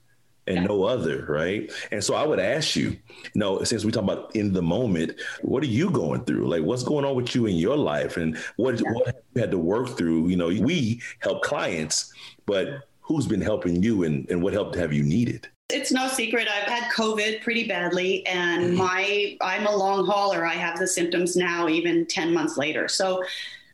And 0.47 0.65
no 0.65 0.83
other, 0.83 1.25
right? 1.27 1.71
And 1.91 2.03
so 2.03 2.13
I 2.13 2.25
would 2.25 2.39
ask 2.39 2.75
you, 2.75 2.89
you 2.89 2.99
know, 3.35 3.63
since 3.63 3.83
we 3.83 3.91
talk 3.91 4.03
about 4.03 4.35
in 4.35 4.53
the 4.53 4.61
moment, 4.61 5.19
what 5.41 5.63
are 5.63 5.67
you 5.67 5.89
going 5.89 6.23
through? 6.25 6.47
Like, 6.47 6.63
what's 6.63 6.83
going 6.83 7.05
on 7.05 7.15
with 7.15 7.33
you 7.35 7.45
in 7.45 7.55
your 7.55 7.77
life, 7.77 8.17
and 8.17 8.37
what 8.57 8.79
yeah. 8.79 8.91
what 8.91 9.23
you 9.33 9.41
had 9.41 9.51
to 9.51 9.57
work 9.57 9.97
through? 9.97 10.27
You 10.27 10.37
know, 10.37 10.47
we 10.47 11.01
help 11.19 11.43
clients, 11.43 12.13
but 12.45 12.87
who's 13.01 13.27
been 13.27 13.41
helping 13.41 13.81
you, 13.81 14.03
and 14.03 14.29
and 14.29 14.41
what 14.41 14.53
help 14.53 14.75
have 14.75 14.93
you 14.93 15.03
needed? 15.03 15.47
It's 15.69 15.91
no 15.91 16.07
secret. 16.07 16.47
I've 16.47 16.69
had 16.69 16.91
COVID 16.91 17.41
pretty 17.41 17.67
badly, 17.67 18.25
and 18.27 18.63
mm-hmm. 18.63 18.77
my 18.77 19.37
I'm 19.41 19.65
a 19.65 19.75
long 19.75 20.05
hauler. 20.05 20.45
I 20.45 20.53
have 20.53 20.77
the 20.77 20.87
symptoms 20.87 21.35
now, 21.35 21.67
even 21.67 22.05
ten 22.05 22.33
months 22.33 22.55
later. 22.57 22.87
So 22.87 23.23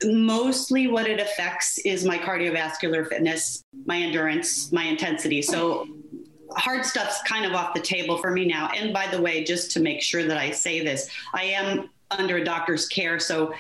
mostly 0.04 0.88
what 0.88 1.08
it 1.08 1.20
affects 1.20 1.78
is 1.80 2.06
my 2.06 2.18
cardiovascular 2.18 3.08
fitness, 3.08 3.64
my 3.86 3.98
endurance, 3.98 4.72
my 4.72 4.84
intensity. 4.84 5.42
So 5.42 5.88
hard 6.56 6.86
stuff's 6.86 7.22
kind 7.24 7.46
of 7.46 7.54
off 7.54 7.74
the 7.74 7.82
table 7.82 8.18
for 8.18 8.32
me 8.32 8.46
now. 8.46 8.70
And 8.76 8.94
by 8.94 9.08
the 9.08 9.22
way, 9.22 9.44
just 9.44 9.72
to 9.72 9.80
make 9.80 10.02
sure 10.02 10.24
that 10.24 10.38
I 10.38 10.52
say 10.52 10.84
this, 10.84 11.10
I 11.34 11.44
am 11.44 11.90
under 12.12 12.38
a 12.38 12.44
doctor's 12.44 12.88
care. 12.88 13.20
So 13.20 13.54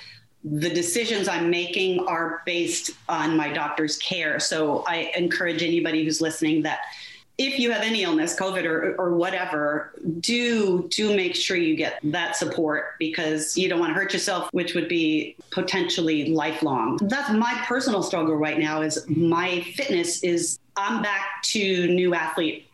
the 0.43 0.69
decisions 0.69 1.27
I'm 1.27 1.49
making 1.49 2.05
are 2.07 2.41
based 2.45 2.91
on 3.07 3.37
my 3.37 3.49
doctor's 3.49 3.97
care. 3.97 4.39
So 4.39 4.83
I 4.87 5.11
encourage 5.15 5.61
anybody 5.61 6.03
who's 6.03 6.19
listening 6.21 6.63
that 6.63 6.79
if 7.37 7.57
you 7.57 7.71
have 7.71 7.81
any 7.81 8.03
illness, 8.03 8.37
COVID 8.37 8.65
or, 8.65 8.95
or 8.95 9.15
whatever, 9.15 9.93
do 10.19 10.87
do 10.89 11.15
make 11.15 11.35
sure 11.35 11.57
you 11.57 11.75
get 11.75 11.99
that 12.03 12.35
support 12.35 12.95
because 12.99 13.57
you 13.57 13.67
don't 13.67 13.79
want 13.79 13.91
to 13.91 13.95
hurt 13.95 14.13
yourself, 14.13 14.49
which 14.51 14.75
would 14.75 14.87
be 14.87 15.35
potentially 15.49 16.29
lifelong. 16.29 16.99
That's 17.01 17.31
my 17.31 17.63
personal 17.65 18.03
struggle 18.03 18.35
right 18.35 18.59
now. 18.59 18.81
Is 18.81 19.03
my 19.07 19.61
fitness 19.75 20.23
is 20.23 20.59
I'm 20.75 21.01
back 21.01 21.41
to 21.43 21.87
new 21.87 22.13
athlete 22.13 22.67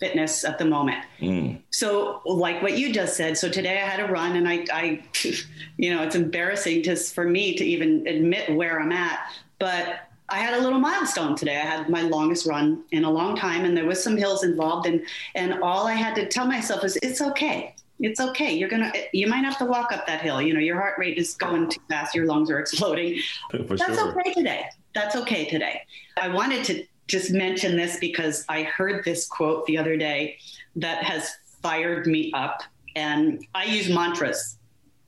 fitness 0.00 0.44
at 0.44 0.58
the 0.58 0.64
moment. 0.64 1.04
Mm. 1.20 1.60
So, 1.70 2.22
like 2.24 2.62
what 2.62 2.78
you 2.78 2.92
just 2.92 3.16
said, 3.16 3.38
so 3.38 3.48
today 3.48 3.80
I 3.80 3.86
had 3.86 4.00
a 4.00 4.10
run, 4.10 4.36
and 4.36 4.48
I, 4.48 4.64
I, 4.72 5.02
you 5.76 5.94
know, 5.94 6.02
it's 6.02 6.16
embarrassing 6.16 6.82
just 6.82 7.14
for 7.14 7.24
me 7.24 7.54
to 7.56 7.64
even 7.64 8.06
admit 8.06 8.56
where 8.56 8.80
I'm 8.80 8.92
at, 8.92 9.20
but 9.58 10.00
I 10.30 10.38
had 10.38 10.54
a 10.54 10.62
little 10.62 10.78
milestone 10.78 11.34
today. 11.36 11.56
I 11.56 11.66
had 11.66 11.88
my 11.88 12.02
longest 12.02 12.46
run 12.46 12.84
in 12.92 13.04
a 13.04 13.10
long 13.10 13.36
time, 13.36 13.64
and 13.64 13.76
there 13.76 13.86
was 13.86 14.02
some 14.02 14.16
hills 14.16 14.42
involved, 14.44 14.86
and 14.86 15.04
and 15.34 15.62
all 15.62 15.86
I 15.86 15.94
had 15.94 16.14
to 16.16 16.26
tell 16.26 16.46
myself 16.46 16.84
is 16.84 16.96
it's 17.02 17.20
okay. 17.20 17.74
It's 17.98 18.20
okay. 18.20 18.54
You're 18.54 18.68
gonna. 18.68 18.92
You 19.12 19.26
might 19.26 19.44
have 19.44 19.58
to 19.58 19.64
walk 19.66 19.92
up 19.92 20.06
that 20.06 20.22
hill. 20.22 20.40
You 20.40 20.54
know, 20.54 20.60
your 20.60 20.76
heart 20.76 20.98
rate 20.98 21.18
is 21.18 21.34
going 21.34 21.68
too 21.68 21.80
fast. 21.88 22.14
Your 22.14 22.26
lungs 22.26 22.50
are 22.50 22.58
exploding. 22.58 23.20
For 23.50 23.76
That's 23.76 23.98
sure. 23.98 24.18
okay 24.18 24.32
today. 24.32 24.64
That's 24.94 25.16
okay 25.16 25.44
today. 25.46 25.82
I 26.16 26.28
wanted 26.28 26.64
to 26.64 26.84
just 27.10 27.32
mention 27.32 27.76
this 27.76 27.98
because 27.98 28.44
I 28.48 28.62
heard 28.62 29.04
this 29.04 29.26
quote 29.26 29.66
the 29.66 29.76
other 29.76 29.96
day 29.96 30.38
that 30.76 31.02
has 31.02 31.30
fired 31.60 32.06
me 32.06 32.32
up. 32.32 32.62
And 32.96 33.44
I 33.54 33.64
use 33.64 33.88
mantras 33.88 34.56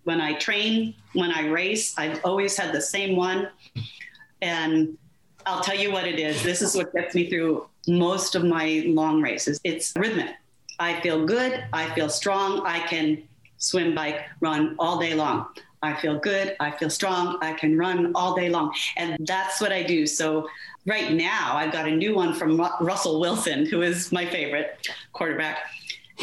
when 0.05 0.21
I 0.21 0.35
train, 0.35 0.95
when 1.13 1.31
I 1.31 1.47
race. 1.47 1.97
I've 1.97 2.21
always 2.25 2.57
had 2.57 2.75
the 2.75 2.81
same 2.81 3.17
one. 3.17 3.49
And 4.43 4.99
I'll 5.47 5.63
tell 5.63 5.77
you 5.77 5.93
what 5.93 6.07
it 6.07 6.19
is. 6.19 6.43
This 6.43 6.61
is 6.61 6.75
what 6.75 6.93
gets 6.93 7.15
me 7.15 7.31
through 7.31 7.69
most 7.87 8.35
of 8.35 8.45
my 8.45 8.83
long 8.87 9.23
races. 9.23 9.61
It's 9.65 9.93
rhythmic. 9.97 10.35
I 10.79 11.01
feel 11.01 11.25
good. 11.25 11.65
I 11.73 11.89
feel 11.95 12.09
strong. 12.09 12.63
I 12.67 12.81
can 12.81 13.23
swim, 13.59 13.95
bike, 13.95 14.25
run 14.41 14.75
all 14.79 14.99
day 14.99 15.15
long. 15.15 15.47
I 15.83 15.95
feel 15.95 16.19
good. 16.19 16.57
I 16.61 16.71
feel 16.71 16.91
strong. 16.91 17.39
I 17.43 17.53
can 17.55 17.77
run 17.77 18.13
all 18.15 18.35
day 18.35 18.49
long. 18.49 18.73
And 18.97 19.17
that's 19.27 19.61
what 19.61 19.73
I 19.73 19.83
do. 19.83 20.07
So 20.07 20.49
right 20.87 21.13
now, 21.13 21.57
I've 21.57 21.73
got 21.73 21.89
a 21.89 21.91
new 21.91 22.15
one 22.15 22.35
from 22.35 22.61
Russell 22.81 23.21
Wilson, 23.21 23.67
who 23.67 23.83
is 23.83 24.13
my 24.13 24.25
favorite 24.25 24.89
quarterback. 25.13 25.59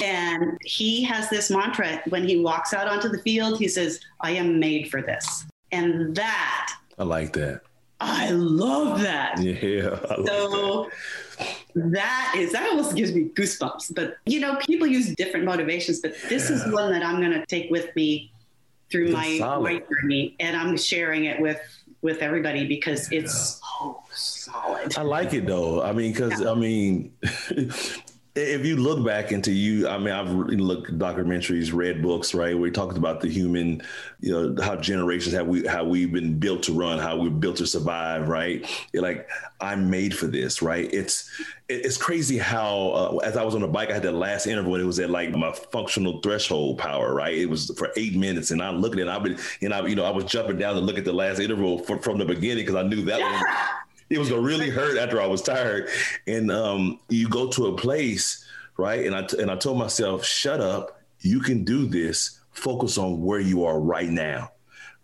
And 0.02 0.58
he 0.64 1.04
has 1.04 1.30
this 1.30 1.50
mantra 1.50 2.02
when 2.08 2.26
he 2.26 2.38
walks 2.38 2.74
out 2.74 2.88
onto 2.88 3.10
the 3.10 3.20
field, 3.20 3.60
he 3.60 3.68
says, 3.68 4.00
I 4.22 4.32
am 4.32 4.60
made 4.60 4.90
for 4.90 5.02
this. 5.02 5.46
And 5.72 6.16
that. 6.16 6.74
I 6.98 7.04
like 7.04 7.34
that. 7.34 7.62
I 8.00 8.30
love 8.32 9.02
that. 9.02 9.42
Yeah. 9.42 10.00
I 10.10 10.24
so 10.24 10.90
that. 11.36 11.56
that 11.76 12.34
is, 12.38 12.54
that 12.54 12.70
almost 12.70 12.96
gives 12.96 13.14
me 13.14 13.26
goosebumps. 13.26 13.94
But, 13.94 14.18
you 14.26 14.40
know, 14.40 14.56
people 14.56 14.88
use 14.88 15.14
different 15.16 15.46
motivations, 15.46 16.00
but 16.00 16.16
this 16.30 16.50
yeah. 16.50 16.56
is 16.56 16.72
one 16.72 16.94
that 16.94 17.04
I'm 17.04 17.20
going 17.20 17.34
to 17.34 17.46
take 17.46 17.70
with 17.70 17.94
me 17.96 18.32
through 18.92 19.12
my, 19.12 19.38
my 19.40 19.82
journey. 20.02 20.36
And 20.40 20.56
I'm 20.56 20.78
sharing 20.78 21.26
it 21.26 21.40
with 21.40 21.60
with 22.02 22.22
everybody 22.22 22.66
because 22.66 23.12
it's 23.12 23.60
so 23.60 24.02
solid. 24.12 24.98
I 24.98 25.02
like 25.02 25.34
it 25.34 25.46
though. 25.46 25.84
I 25.84 25.92
mean, 25.92 26.12
because 26.12 26.40
yeah. 26.42 26.52
I 26.52 26.56
mean, 26.56 27.12
if 28.36 28.66
you 28.66 28.78
look 28.78 29.04
back 29.06 29.32
into 29.32 29.52
you, 29.52 29.88
I 29.88 29.98
mean, 29.98 30.14
I've 30.14 30.30
looked 30.30 30.98
documentaries, 30.98 31.74
read 31.74 32.02
books, 32.02 32.34
right? 32.34 32.58
Where 32.58 32.68
he 32.68 32.72
talks 32.72 32.96
about 32.96 33.22
the 33.22 33.28
human, 33.28 33.82
you 34.20 34.32
know, 34.32 34.64
how 34.64 34.76
generations 34.76 35.34
have 35.36 35.48
we 35.48 35.66
how 35.66 35.84
we've 35.84 36.12
been 36.12 36.40
built 36.40 36.64
to 36.64 36.74
run, 36.74 37.00
how 37.00 37.18
we're 37.18 37.32
built 37.32 37.58
to 37.58 37.66
survive, 37.66 38.30
right? 38.30 38.66
You're 38.94 39.04
like, 39.04 39.28
I'm 39.60 39.90
made 39.90 40.16
for 40.16 40.28
this, 40.28 40.62
right? 40.62 40.92
It's 40.94 41.30
it's 41.68 41.98
crazy 41.98 42.38
how 42.38 42.90
uh, 42.90 43.18
as 43.24 43.36
I 43.36 43.44
was 43.44 43.56
on 43.56 43.62
the 43.62 43.68
bike, 43.68 43.90
I 43.90 43.94
had 43.94 44.04
that 44.04 44.14
last 44.14 44.46
interval, 44.46 44.76
and 44.76 44.84
it 44.84 44.88
was 44.88 45.00
at 45.00 45.10
like 45.10 45.32
my 45.32 45.52
functional 45.72 46.22
threshold 46.22 46.78
power, 46.78 47.14
right? 47.14 47.36
It 47.36 47.50
was 47.50 47.72
for 47.78 47.92
eight 47.98 48.16
minutes, 48.16 48.52
and 48.52 48.62
I'm 48.62 48.80
looking 48.80 49.00
at, 49.00 49.08
it, 49.08 49.12
I've 49.12 49.24
been, 49.24 49.38
and 49.62 49.74
I, 49.74 49.86
you 49.88 49.96
know, 49.96 50.06
I 50.06 50.12
was 50.12 50.26
jumping 50.26 50.58
down 50.58 50.76
to 50.76 50.82
look 50.82 50.98
at 50.98 51.06
the 51.06 51.14
last 51.14 51.40
interval 51.40 51.80
for, 51.80 52.00
from 52.00 52.20
the 52.20 52.26
beginning 52.26 52.66
because 52.66 52.76
I 52.76 52.84
knew 52.84 53.04
that 53.06 53.20
yeah. 53.20 53.32
one 53.44 53.80
it 54.10 54.18
was 54.18 54.30
gonna 54.30 54.42
really 54.42 54.70
hurt 54.70 54.98
after 54.98 55.22
I 55.22 55.28
was 55.28 55.42
tired. 55.42 55.90
And 56.28 56.52
um, 56.52 57.00
you 57.10 57.30
go 57.30 57.48
to 57.50 57.68
a 57.68 57.76
place, 57.76 58.46
right? 58.78 59.06
And 59.06 59.16
I 59.16 59.24
t- 59.24 59.40
and 59.40 59.52
I 59.52 59.56
told 59.56 59.78
myself, 59.78 60.26
shut 60.26 60.60
up. 60.62 61.00
You 61.20 61.40
can 61.40 61.64
do 61.64 61.86
this. 61.86 62.40
Focus 62.52 62.98
on 62.98 63.22
where 63.22 63.40
you 63.40 63.66
are 63.66 63.80
right 63.80 64.10
now. 64.10 64.52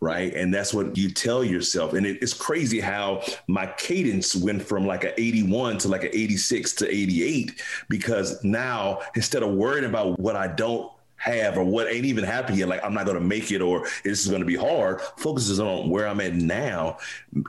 Right. 0.02 0.34
And 0.36 0.54
that's 0.54 0.74
what 0.74 0.98
you 0.98 1.10
tell 1.10 1.44
yourself. 1.44 1.94
And 1.94 2.06
it, 2.06 2.22
it's 2.22 2.34
crazy 2.34 2.80
how 2.80 3.24
my 3.48 3.66
cadence 3.78 4.36
went 4.36 4.62
from 4.62 4.86
like 4.86 5.04
an 5.04 5.14
81 5.18 5.80
to 5.80 5.88
like 5.88 6.04
an 6.04 6.12
86 6.14 6.74
to 6.76 6.94
88 6.94 7.62
because 7.90 8.44
now 8.44 9.00
instead 9.16 9.42
of 9.42 9.54
worrying 9.54 9.86
about 9.86 10.20
what 10.20 10.36
I 10.36 10.48
don't 10.48 10.92
have 11.18 11.58
or 11.58 11.64
what 11.64 11.88
ain't 11.92 12.06
even 12.06 12.24
happened 12.24 12.58
yet, 12.58 12.68
like 12.68 12.84
I'm 12.84 12.94
not 12.94 13.06
going 13.06 13.18
to 13.18 13.24
make 13.24 13.52
it 13.52 13.62
or 13.62 13.88
this 14.04 14.24
is 14.24 14.28
going 14.28 14.42
to 14.42 14.46
be 14.46 14.56
hard, 14.56 15.02
focuses 15.18 15.60
on 15.60 15.90
where 15.90 16.08
I'm 16.08 16.22
at 16.22 16.36
now, 16.36 16.98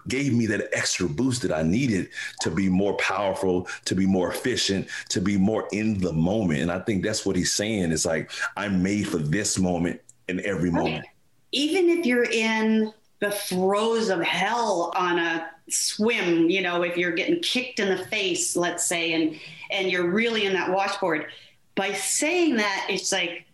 gave 0.09 0.33
me 0.33 0.47
that 0.47 0.69
extra 0.73 1.09
boost 1.09 1.43
that 1.43 1.53
I 1.53 1.63
needed 1.63 2.09
to 2.41 2.51
be 2.51 2.69
more 2.69 2.95
powerful, 2.95 3.69
to 3.85 3.95
be 3.95 4.07
more 4.07 4.31
efficient, 4.31 4.89
to 5.11 5.21
be 5.21 5.37
more 5.37 5.69
in 5.73 5.99
the 5.99 6.13
moment. 6.13 6.61
And 6.61 6.71
I 6.71 6.79
think 6.81 7.03
that's 7.03 7.27
what 7.27 7.37
he's 7.37 7.53
saying 7.53 7.93
is 7.93 8.07
like, 8.07 8.31
I'm 8.57 8.83
made 8.83 9.09
for 9.09 9.19
this 9.19 9.59
moment 9.59 10.01
in 10.29 10.45
every 10.45 10.71
moment. 10.71 11.05
Even 11.53 11.89
if 11.89 12.07
you're 12.07 12.25
in 12.25 12.93
the 13.21 13.31
throes 13.31 14.11
of 14.11 14.21
hell 14.21 14.93
on 14.97 15.19
a 15.19 15.49
swim, 15.69 16.51
you 16.51 16.61
know, 16.61 16.83
if 16.83 16.97
you're 16.97 17.13
getting 17.13 17.41
kicked 17.41 17.81
in 17.81 17.89
the 17.89 18.05
face, 18.07 18.57
let's 18.57 18.85
say, 18.85 19.13
and 19.13 19.39
and 19.71 19.91
you're 19.91 20.11
really 20.11 20.45
in 20.45 20.53
that 20.53 20.71
washboard, 20.71 21.27
by 21.75 21.93
saying 21.93 22.57
that, 22.57 22.87
it's 22.89 23.11
like 23.13 23.46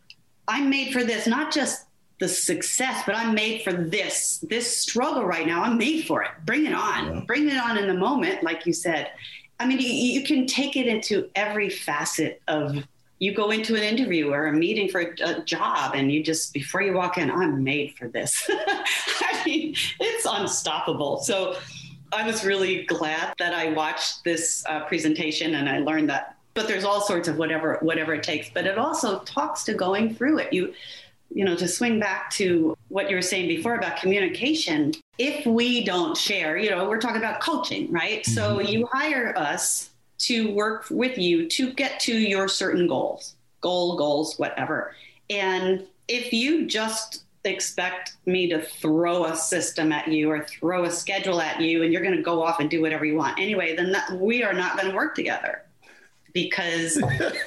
I'm 0.52 0.68
made 0.68 0.92
for 0.92 1.02
this, 1.02 1.26
not 1.26 1.50
just 1.50 1.86
the 2.20 2.28
success, 2.28 3.02
but 3.06 3.16
I'm 3.16 3.34
made 3.34 3.62
for 3.62 3.72
this, 3.72 4.44
this 4.48 4.78
struggle 4.78 5.24
right 5.24 5.46
now. 5.46 5.62
I'm 5.62 5.78
made 5.78 6.06
for 6.06 6.22
it. 6.22 6.30
Bring 6.44 6.66
it 6.66 6.74
on. 6.74 7.06
Yeah. 7.06 7.20
Bring 7.26 7.48
it 7.48 7.56
on 7.56 7.78
in 7.78 7.88
the 7.88 7.94
moment, 7.94 8.42
like 8.42 8.66
you 8.66 8.74
said. 8.74 9.12
I 9.58 9.64
mean, 9.64 9.78
you, 9.78 9.88
you, 9.88 10.22
can 10.24 10.46
take 10.46 10.76
it 10.76 10.86
into 10.86 11.30
every 11.34 11.70
facet 11.70 12.42
of 12.48 12.84
you 13.18 13.32
go 13.32 13.50
into 13.50 13.76
an 13.76 13.82
interview 13.82 14.30
or 14.30 14.48
a 14.48 14.52
meeting 14.52 14.88
for 14.88 15.00
a, 15.00 15.38
a 15.38 15.42
job 15.44 15.94
and 15.94 16.12
you 16.12 16.22
just 16.22 16.52
before 16.52 16.82
you 16.82 16.92
walk 16.92 17.18
in 17.18 17.30
i'm 17.30 17.62
made 17.62 17.94
for 17.94 18.08
this 18.08 18.44
i 18.50 19.42
mean 19.46 19.76
it's 20.00 20.26
unstoppable 20.28 21.18
so 21.18 21.56
i 22.12 22.26
was 22.26 22.44
really 22.44 22.84
glad 22.86 23.32
that 23.38 23.54
i 23.54 23.72
watched 23.74 24.24
this 24.24 24.64
uh, 24.68 24.84
presentation 24.86 25.54
and 25.54 25.68
i 25.68 25.78
learned 25.78 26.10
that 26.10 26.36
but 26.54 26.68
there's 26.68 26.84
all 26.84 27.00
sorts 27.00 27.28
of 27.28 27.36
whatever 27.36 27.78
whatever 27.82 28.14
it 28.14 28.22
takes. 28.22 28.50
But 28.50 28.66
it 28.66 28.78
also 28.78 29.20
talks 29.20 29.64
to 29.64 29.74
going 29.74 30.14
through 30.14 30.38
it. 30.38 30.52
You 30.52 30.74
you 31.30 31.44
know 31.44 31.56
to 31.56 31.66
swing 31.66 31.98
back 31.98 32.30
to 32.30 32.76
what 32.88 33.08
you 33.08 33.16
were 33.16 33.22
saying 33.22 33.48
before 33.48 33.74
about 33.76 33.96
communication 33.96 34.92
if 35.16 35.46
we 35.46 35.82
don't 35.82 36.14
share 36.14 36.58
you 36.58 36.68
know 36.68 36.86
we're 36.86 37.00
talking 37.00 37.16
about 37.16 37.40
coaching 37.40 37.90
right? 37.90 38.22
Mm-hmm. 38.22 38.32
so 38.32 38.60
you 38.60 38.86
hire 38.92 39.32
us 39.38 39.90
to 40.18 40.52
work 40.52 40.86
with 40.90 41.16
you 41.16 41.48
to 41.48 41.72
get 41.72 41.98
to 42.00 42.12
your 42.14 42.48
certain 42.48 42.86
goals 42.86 43.34
goal 43.62 43.96
goals 43.96 44.38
whatever. 44.38 44.94
And 45.30 45.86
if 46.08 46.32
you 46.32 46.66
just 46.66 47.24
expect 47.44 48.16
me 48.26 48.48
to 48.48 48.60
throw 48.60 49.24
a 49.24 49.34
system 49.34 49.90
at 49.90 50.06
you 50.06 50.30
or 50.30 50.44
throw 50.44 50.84
a 50.84 50.90
schedule 50.90 51.40
at 51.40 51.60
you 51.60 51.82
and 51.82 51.92
you're 51.92 52.02
going 52.02 52.16
to 52.16 52.22
go 52.22 52.42
off 52.42 52.60
and 52.60 52.70
do 52.70 52.80
whatever 52.80 53.04
you 53.04 53.16
want 53.16 53.36
anyway 53.36 53.74
then 53.74 53.90
that, 53.90 54.12
we 54.12 54.44
are 54.44 54.52
not 54.52 54.76
going 54.76 54.88
to 54.88 54.94
work 54.94 55.16
together 55.16 55.61
because 56.32 56.94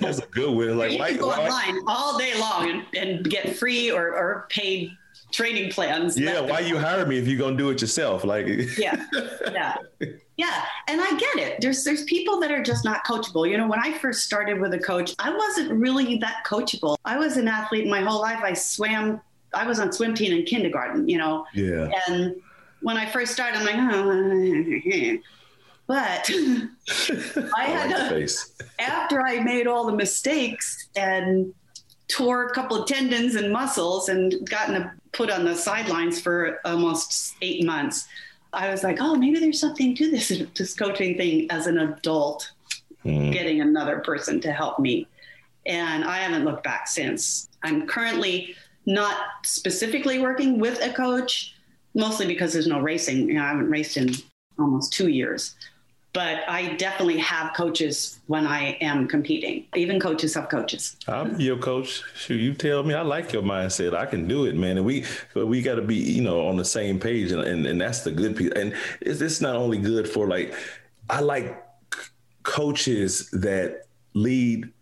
that's 0.00 0.18
a 0.18 0.26
good 0.30 0.54
one. 0.54 0.78
Like 0.78 0.92
you 0.92 0.98
why, 0.98 1.10
can 1.10 1.18
go 1.18 1.28
why, 1.28 1.48
online 1.48 1.84
all 1.86 2.18
day 2.18 2.38
long 2.38 2.70
and, 2.70 2.84
and 2.96 3.30
get 3.30 3.56
free 3.56 3.90
or, 3.90 4.08
or 4.08 4.46
paid 4.50 4.90
training 5.32 5.70
plans. 5.70 6.18
Yeah, 6.18 6.40
why 6.40 6.60
you 6.60 6.78
hire 6.78 7.06
me 7.06 7.18
if 7.18 7.26
you're 7.26 7.38
gonna 7.38 7.56
do 7.56 7.70
it 7.70 7.80
yourself? 7.80 8.24
Like 8.24 8.46
yeah 8.78 9.06
yeah 9.52 9.76
yeah 10.36 10.64
and 10.88 11.00
i 11.00 11.10
get 11.18 11.36
it 11.36 11.60
there's 11.60 11.82
there's 11.84 12.04
people 12.04 12.38
that 12.40 12.50
are 12.50 12.62
just 12.62 12.84
not 12.84 13.04
coachable 13.04 13.48
you 13.48 13.56
know 13.56 13.66
when 13.66 13.78
i 13.80 13.96
first 13.98 14.24
started 14.24 14.60
with 14.60 14.74
a 14.74 14.78
coach 14.78 15.14
i 15.18 15.34
wasn't 15.34 15.70
really 15.72 16.16
that 16.18 16.44
coachable 16.46 16.96
i 17.04 17.16
was 17.16 17.36
an 17.36 17.48
athlete 17.48 17.86
my 17.86 18.00
whole 18.00 18.20
life 18.20 18.40
i 18.42 18.52
swam 18.52 19.20
i 19.54 19.66
was 19.66 19.80
on 19.80 19.92
swim 19.92 20.14
team 20.14 20.32
in 20.32 20.44
kindergarten 20.44 21.08
you 21.08 21.18
know 21.18 21.46
Yeah. 21.54 21.90
and 22.08 22.36
when 22.82 22.96
i 22.96 23.06
first 23.06 23.32
started 23.32 23.58
i'm 23.58 23.64
like 23.64 23.76
oh. 23.78 25.18
But 25.86 26.30
i 27.56 27.64
had 27.64 27.90
like 27.90 27.98
to 27.98 28.08
face. 28.08 28.52
after 28.78 29.20
I 29.20 29.40
made 29.40 29.66
all 29.66 29.86
the 29.86 29.92
mistakes 29.92 30.88
and 30.96 31.52
tore 32.08 32.46
a 32.46 32.54
couple 32.54 32.80
of 32.82 32.88
tendons 32.88 33.34
and 33.34 33.52
muscles 33.52 34.08
and 34.08 34.34
gotten 34.48 34.76
a, 34.76 34.94
put 35.12 35.30
on 35.30 35.44
the 35.44 35.54
sidelines 35.54 36.20
for 36.20 36.60
almost 36.64 37.34
eight 37.42 37.64
months, 37.64 38.06
I 38.52 38.70
was 38.70 38.84
like, 38.84 38.98
oh, 39.00 39.14
maybe 39.16 39.40
there's 39.40 39.60
something 39.60 39.94
to 39.96 40.10
this 40.10 40.28
this 40.56 40.74
coaching 40.74 41.16
thing 41.16 41.46
as 41.50 41.66
an 41.66 41.78
adult, 41.78 42.52
Mm. 43.04 43.32
getting 43.32 43.60
another 43.60 44.00
person 44.00 44.40
to 44.40 44.50
help 44.50 44.80
me. 44.80 45.06
And 45.64 46.04
I 46.04 46.18
haven't 46.18 46.44
looked 46.44 46.64
back 46.64 46.88
since. 46.88 47.48
I'm 47.62 47.86
currently 47.86 48.56
not 48.84 49.16
specifically 49.44 50.18
working 50.18 50.58
with 50.58 50.82
a 50.82 50.92
coach, 50.92 51.54
mostly 51.94 52.26
because 52.26 52.52
there's 52.52 52.66
no 52.66 52.80
racing. 52.80 53.28
You 53.28 53.34
know, 53.34 53.44
I 53.44 53.48
haven't 53.48 53.70
raced 53.70 53.96
in 53.96 54.10
almost 54.58 54.92
two 54.92 55.08
years 55.08 55.54
but 56.16 56.48
I 56.48 56.72
definitely 56.76 57.18
have 57.18 57.52
coaches 57.52 58.20
when 58.26 58.46
I 58.46 58.78
am 58.80 59.06
competing. 59.06 59.66
Even 59.74 60.00
coaches 60.00 60.32
have 60.32 60.48
coaches. 60.48 60.96
I'm 61.06 61.38
your 61.38 61.58
coach. 61.58 62.02
Shoot, 62.14 62.40
you 62.40 62.54
tell 62.54 62.82
me. 62.82 62.94
I 62.94 63.02
like 63.02 63.34
your 63.34 63.42
mindset. 63.42 63.94
I 63.94 64.06
can 64.06 64.26
do 64.26 64.46
it, 64.46 64.56
man. 64.56 64.78
And 64.78 64.86
we 64.86 65.04
but 65.34 65.44
we 65.44 65.60
got 65.60 65.74
to 65.74 65.82
be, 65.82 65.96
you 65.96 66.22
know, 66.22 66.48
on 66.48 66.56
the 66.56 66.64
same 66.64 66.98
page, 66.98 67.32
and 67.32 67.42
and, 67.42 67.66
and 67.66 67.78
that's 67.78 68.00
the 68.00 68.12
good 68.12 68.34
piece. 68.34 68.50
And 68.52 68.72
it's, 69.02 69.20
it's 69.20 69.42
not 69.42 69.56
only 69.56 69.76
good 69.76 70.08
for 70.08 70.26
like, 70.26 70.54
I 71.10 71.20
like 71.20 71.62
coaches 72.44 73.28
that 73.32 73.82
lead 74.14 74.72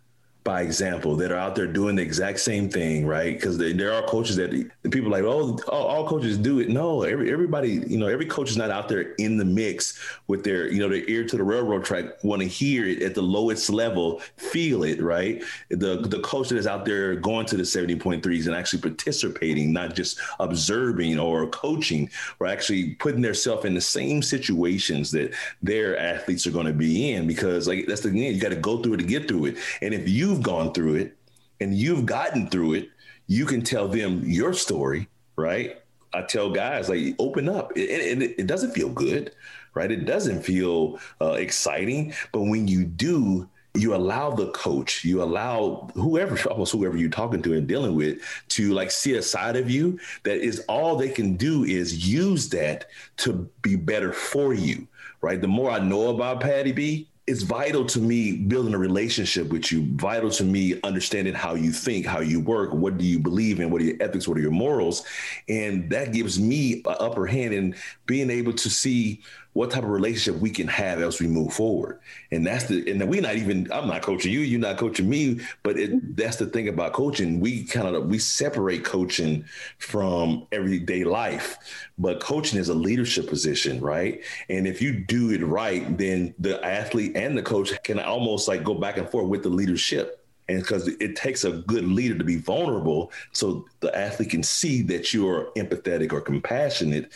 by 0.44 0.60
example 0.60 1.16
that 1.16 1.32
are 1.32 1.38
out 1.38 1.54
there 1.54 1.66
doing 1.66 1.96
the 1.96 2.02
exact 2.02 2.38
same 2.38 2.68
thing, 2.68 3.06
right? 3.06 3.34
Because 3.34 3.56
there 3.56 3.94
are 3.94 4.02
coaches 4.02 4.36
that 4.36 4.50
the 4.50 4.90
people 4.90 5.10
like, 5.10 5.24
oh, 5.24 5.58
all, 5.68 5.86
all 5.86 6.06
coaches 6.06 6.36
do 6.36 6.60
it. 6.60 6.68
No, 6.68 7.02
every 7.02 7.32
everybody, 7.32 7.82
you 7.86 7.96
know, 7.96 8.08
every 8.08 8.26
coach 8.26 8.50
is 8.50 8.56
not 8.58 8.70
out 8.70 8.86
there 8.86 9.14
in 9.14 9.38
the 9.38 9.44
mix 9.44 9.98
with 10.28 10.44
their, 10.44 10.70
you 10.70 10.80
know, 10.80 10.88
their 10.90 11.08
ear 11.08 11.24
to 11.24 11.38
the 11.38 11.42
railroad 11.42 11.84
track, 11.84 12.22
want 12.22 12.42
to 12.42 12.48
hear 12.48 12.86
it 12.86 13.00
at 13.00 13.14
the 13.14 13.22
lowest 13.22 13.70
level, 13.70 14.20
feel 14.36 14.84
it, 14.84 15.00
right? 15.00 15.42
The 15.70 16.02
the 16.02 16.20
coach 16.20 16.50
that 16.50 16.58
is 16.58 16.66
out 16.66 16.84
there 16.84 17.16
going 17.16 17.46
to 17.46 17.56
the 17.56 17.62
70.3s 17.62 18.46
and 18.46 18.54
actually 18.54 18.82
participating, 18.82 19.72
not 19.72 19.94
just 19.94 20.20
observing 20.40 21.18
or 21.18 21.46
coaching, 21.48 22.10
or 22.38 22.48
actually 22.48 22.96
putting 22.96 23.22
themselves 23.22 23.64
in 23.64 23.72
the 23.72 23.80
same 23.80 24.20
situations 24.20 25.10
that 25.12 25.32
their 25.62 25.98
athletes 25.98 26.46
are 26.46 26.50
going 26.50 26.66
to 26.66 26.74
be 26.74 27.12
in. 27.12 27.26
Because 27.26 27.66
like 27.66 27.86
that's 27.86 28.02
the 28.02 28.10
thing, 28.10 28.18
you 28.18 28.38
got 28.38 28.50
to 28.50 28.56
go 28.56 28.82
through 28.82 28.94
it 28.94 28.98
to 28.98 29.04
get 29.04 29.26
through 29.26 29.46
it. 29.46 29.56
And 29.80 29.94
if 29.94 30.06
you've 30.34 30.42
gone 30.42 30.72
through 30.72 30.96
it 30.96 31.16
and 31.60 31.74
you've 31.74 32.06
gotten 32.06 32.48
through 32.48 32.74
it, 32.74 32.90
you 33.28 33.46
can 33.46 33.62
tell 33.62 33.86
them 33.86 34.22
your 34.24 34.52
story, 34.52 35.08
right? 35.36 35.80
I 36.12 36.22
tell 36.22 36.50
guys 36.50 36.88
like 36.88 37.14
open 37.18 37.48
up. 37.48 37.76
It, 37.76 38.20
it, 38.20 38.34
it 38.40 38.46
doesn't 38.46 38.72
feel 38.72 38.88
good, 38.88 39.32
right? 39.74 39.90
It 39.90 40.06
doesn't 40.06 40.42
feel 40.42 40.98
uh, 41.20 41.32
exciting, 41.32 42.14
but 42.32 42.42
when 42.42 42.66
you 42.66 42.84
do, 42.84 43.48
you 43.74 43.94
allow 43.94 44.30
the 44.30 44.50
coach, 44.50 45.04
you 45.04 45.22
allow 45.22 45.88
whoever, 45.94 46.36
almost 46.48 46.72
whoever 46.72 46.96
you're 46.96 47.10
talking 47.10 47.42
to 47.42 47.54
and 47.54 47.66
dealing 47.66 47.94
with, 47.94 48.18
to 48.48 48.72
like 48.72 48.90
see 48.90 49.14
a 49.14 49.22
side 49.22 49.56
of 49.56 49.70
you 49.70 49.98
that 50.24 50.38
is 50.38 50.64
all 50.68 50.96
they 50.96 51.08
can 51.08 51.36
do 51.36 51.64
is 51.64 52.08
use 52.08 52.48
that 52.50 52.86
to 53.18 53.48
be 53.62 53.74
better 53.76 54.12
for 54.12 54.54
you, 54.54 54.86
right? 55.22 55.40
The 55.40 55.48
more 55.48 55.70
I 55.70 55.78
know 55.80 56.10
about 56.10 56.40
Patty 56.40 56.72
B, 56.72 57.08
it's 57.26 57.42
vital 57.42 57.86
to 57.86 58.00
me 58.00 58.32
building 58.32 58.74
a 58.74 58.78
relationship 58.78 59.48
with 59.48 59.72
you 59.72 59.86
vital 59.96 60.30
to 60.30 60.44
me 60.44 60.78
understanding 60.82 61.32
how 61.32 61.54
you 61.54 61.72
think 61.72 62.04
how 62.04 62.20
you 62.20 62.38
work 62.38 62.74
what 62.74 62.98
do 62.98 63.04
you 63.04 63.18
believe 63.18 63.60
in 63.60 63.70
what 63.70 63.80
are 63.80 63.84
your 63.84 63.96
ethics 64.00 64.28
what 64.28 64.36
are 64.36 64.42
your 64.42 64.50
morals? 64.50 65.04
And 65.48 65.90
that 65.90 66.12
gives 66.12 66.38
me 66.40 66.82
an 66.86 66.96
upper 67.00 67.26
hand 67.26 67.54
in 67.54 67.74
being 68.06 68.30
able 68.30 68.52
to 68.54 68.70
see 68.70 69.22
what 69.54 69.70
type 69.70 69.84
of 69.84 69.88
relationship 69.88 70.40
we 70.40 70.50
can 70.50 70.66
have 70.66 71.00
as 71.00 71.20
we 71.20 71.28
move 71.28 71.52
forward. 71.52 72.00
And 72.32 72.46
that's 72.46 72.64
the 72.64 72.90
and 72.90 73.08
we're 73.08 73.22
not 73.22 73.36
even 73.36 73.70
i'm 73.72 73.88
not 73.88 74.02
coaching 74.02 74.32
you 74.32 74.40
you're 74.40 74.60
not 74.60 74.76
coaching 74.76 75.08
me 75.08 75.40
but 75.62 75.78
it, 75.78 75.92
mm-hmm. 75.92 76.12
that's 76.14 76.36
the 76.36 76.46
thing 76.46 76.68
about 76.68 76.92
coaching. 76.92 77.40
We 77.40 77.64
kind 77.64 77.96
of 77.96 78.06
we 78.06 78.18
separate 78.18 78.84
coaching 78.84 79.44
from 79.78 80.46
everyday 80.52 81.04
life 81.04 81.56
but 81.98 82.20
coaching 82.20 82.58
is 82.58 82.68
a 82.68 82.74
leadership 82.74 83.28
position 83.28 83.80
right? 83.80 84.22
And 84.50 84.66
if 84.66 84.82
you 84.82 84.92
do 84.92 85.30
it 85.30 85.42
right 85.42 85.96
then 85.96 86.34
the 86.38 86.62
athlete 86.64 87.16
and 87.16 87.38
the 87.38 87.42
coach 87.42 87.72
can 87.84 87.98
almost 88.00 88.48
like 88.48 88.64
go 88.64 88.74
back 88.74 88.98
and 88.98 89.08
forth 89.08 89.28
with 89.28 89.42
the 89.42 89.48
leadership. 89.48 90.20
And 90.48 90.58
because 90.58 90.88
it 90.88 91.16
takes 91.16 91.44
a 91.44 91.52
good 91.52 91.86
leader 91.86 92.18
to 92.18 92.24
be 92.24 92.36
vulnerable 92.36 93.12
so 93.32 93.66
the 93.80 93.96
athlete 93.96 94.30
can 94.30 94.42
see 94.42 94.82
that 94.82 95.14
you're 95.14 95.50
empathetic 95.56 96.12
or 96.12 96.20
compassionate 96.20 97.12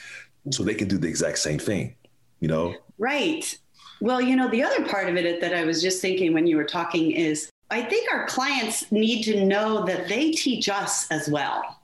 so 0.50 0.62
they 0.62 0.74
can 0.74 0.88
do 0.88 0.96
the 0.96 1.08
exact 1.08 1.38
same 1.38 1.58
thing 1.58 1.94
you 2.40 2.48
know 2.48 2.74
Right. 2.98 3.56
Well, 4.00 4.20
you 4.20 4.36
know, 4.36 4.48
the 4.48 4.62
other 4.62 4.84
part 4.86 5.08
of 5.08 5.16
it 5.16 5.40
that 5.40 5.54
I 5.54 5.64
was 5.64 5.80
just 5.80 6.02
thinking 6.02 6.32
when 6.32 6.46
you 6.46 6.56
were 6.56 6.64
talking 6.64 7.12
is 7.12 7.50
I 7.70 7.82
think 7.82 8.12
our 8.12 8.26
clients 8.26 8.90
need 8.92 9.22
to 9.24 9.44
know 9.44 9.84
that 9.86 10.08
they 10.08 10.32
teach 10.32 10.68
us 10.68 11.10
as 11.10 11.28
well. 11.28 11.80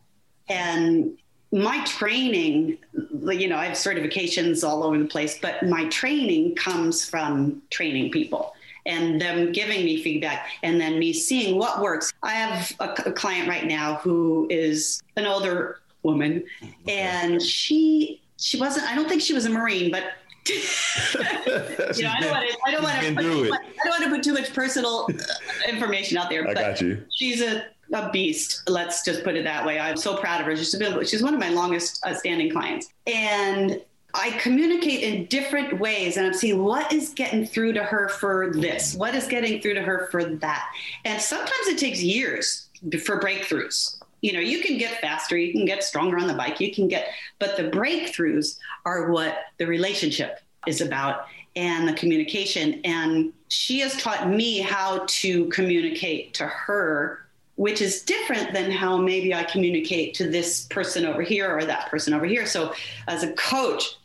And 0.48 1.16
my 1.52 1.84
training, 1.84 2.78
you 2.92 3.48
know, 3.48 3.56
I 3.56 3.66
have 3.66 3.76
certifications 3.76 4.66
all 4.66 4.82
over 4.82 4.98
the 4.98 5.06
place, 5.06 5.38
but 5.40 5.62
my 5.64 5.88
training 5.88 6.56
comes 6.56 7.08
from 7.08 7.62
training 7.70 8.10
people 8.10 8.54
and 8.86 9.20
them 9.20 9.52
giving 9.52 9.84
me 9.84 10.02
feedback 10.02 10.48
and 10.62 10.80
then 10.80 10.98
me 10.98 11.12
seeing 11.12 11.58
what 11.58 11.80
works. 11.80 12.12
I 12.22 12.32
have 12.32 12.72
a, 12.80 13.08
a 13.08 13.12
client 13.12 13.48
right 13.48 13.66
now 13.66 13.96
who 13.96 14.46
is 14.50 15.02
an 15.16 15.26
older 15.26 15.80
woman 16.02 16.44
and 16.86 17.40
she 17.40 18.20
she 18.36 18.60
wasn't 18.60 18.86
I 18.86 18.94
don't 18.94 19.08
think 19.08 19.22
she 19.22 19.32
was 19.32 19.46
a 19.46 19.50
marine, 19.50 19.90
but 19.90 20.04
you 20.48 22.02
know, 22.02 22.10
I 22.10 22.20
don't 22.20 22.30
want 22.30 22.48
to. 22.48 22.58
I 22.66 22.70
don't 22.70 22.82
want 22.82 23.00
to. 23.00 23.14
through 23.14 23.44
it. 23.44 23.52
I 23.52 23.88
don't 23.88 24.00
want 24.00 24.04
to 24.04 24.10
put 24.10 24.22
too 24.22 24.34
much 24.34 24.52
personal 24.52 25.08
uh, 25.08 25.70
information 25.70 26.18
out 26.18 26.28
there. 26.28 26.42
I 26.42 26.52
but 26.52 26.60
got 26.60 26.80
you. 26.80 27.02
She's 27.10 27.40
a, 27.40 27.66
a 27.92 28.10
beast. 28.10 28.62
Let's 28.68 29.04
just 29.04 29.24
put 29.24 29.36
it 29.36 29.44
that 29.44 29.64
way. 29.64 29.80
I'm 29.80 29.96
so 29.96 30.16
proud 30.16 30.40
of 30.40 30.46
her. 30.46 30.56
She's 30.56 30.74
been, 30.74 31.04
she's 31.06 31.22
one 31.22 31.32
of 31.32 31.40
my 31.40 31.48
longest 31.48 32.04
uh, 32.04 32.14
standing 32.14 32.50
clients, 32.50 32.88
and 33.06 33.80
I 34.12 34.32
communicate 34.32 35.02
in 35.02 35.26
different 35.26 35.80
ways, 35.80 36.18
and 36.18 36.26
I'm 36.26 36.34
seeing 36.34 36.62
what 36.62 36.92
is 36.92 37.10
getting 37.10 37.46
through 37.46 37.72
to 37.74 37.82
her 37.82 38.10
for 38.10 38.52
this, 38.52 38.94
what 38.94 39.14
is 39.14 39.26
getting 39.26 39.62
through 39.62 39.74
to 39.74 39.82
her 39.82 40.08
for 40.10 40.24
that, 40.24 40.70
and 41.06 41.20
sometimes 41.20 41.68
it 41.68 41.78
takes 41.78 42.02
years 42.02 42.68
for 43.04 43.18
breakthroughs 43.18 43.98
you 44.24 44.32
know 44.32 44.40
you 44.40 44.60
can 44.60 44.78
get 44.78 45.00
faster 45.00 45.36
you 45.36 45.52
can 45.52 45.64
get 45.64 45.84
stronger 45.84 46.16
on 46.16 46.26
the 46.26 46.34
bike 46.34 46.58
you 46.60 46.72
can 46.72 46.88
get 46.88 47.08
but 47.38 47.56
the 47.56 47.64
breakthroughs 47.64 48.58
are 48.86 49.10
what 49.10 49.38
the 49.58 49.66
relationship 49.66 50.40
is 50.66 50.80
about 50.80 51.26
and 51.56 51.86
the 51.86 51.92
communication. 51.92 52.80
And 52.84 53.32
she 53.48 53.80
has 53.80 53.96
taught 53.96 54.28
me 54.28 54.58
how 54.60 55.04
to 55.06 55.48
communicate 55.48 56.34
to 56.34 56.46
her 56.46 57.20
which 57.56 57.80
is 57.80 58.02
different 58.02 58.52
than 58.52 58.68
how 58.68 58.96
maybe 58.96 59.32
i 59.32 59.44
communicate 59.44 60.12
to 60.12 60.28
this 60.28 60.66
person 60.70 61.06
over 61.06 61.22
here 61.22 61.56
or 61.56 61.64
that 61.64 61.88
person 61.88 62.12
over 62.12 62.26
here. 62.26 62.46
So 62.46 62.74
as 63.06 63.22
a 63.22 63.32
coach 63.34 63.96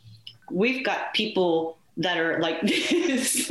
we've 0.52 0.84
got 0.84 1.12
people 1.14 1.78
that 1.96 2.16
are 2.16 2.38
like 2.38 2.60
this. 2.62 3.50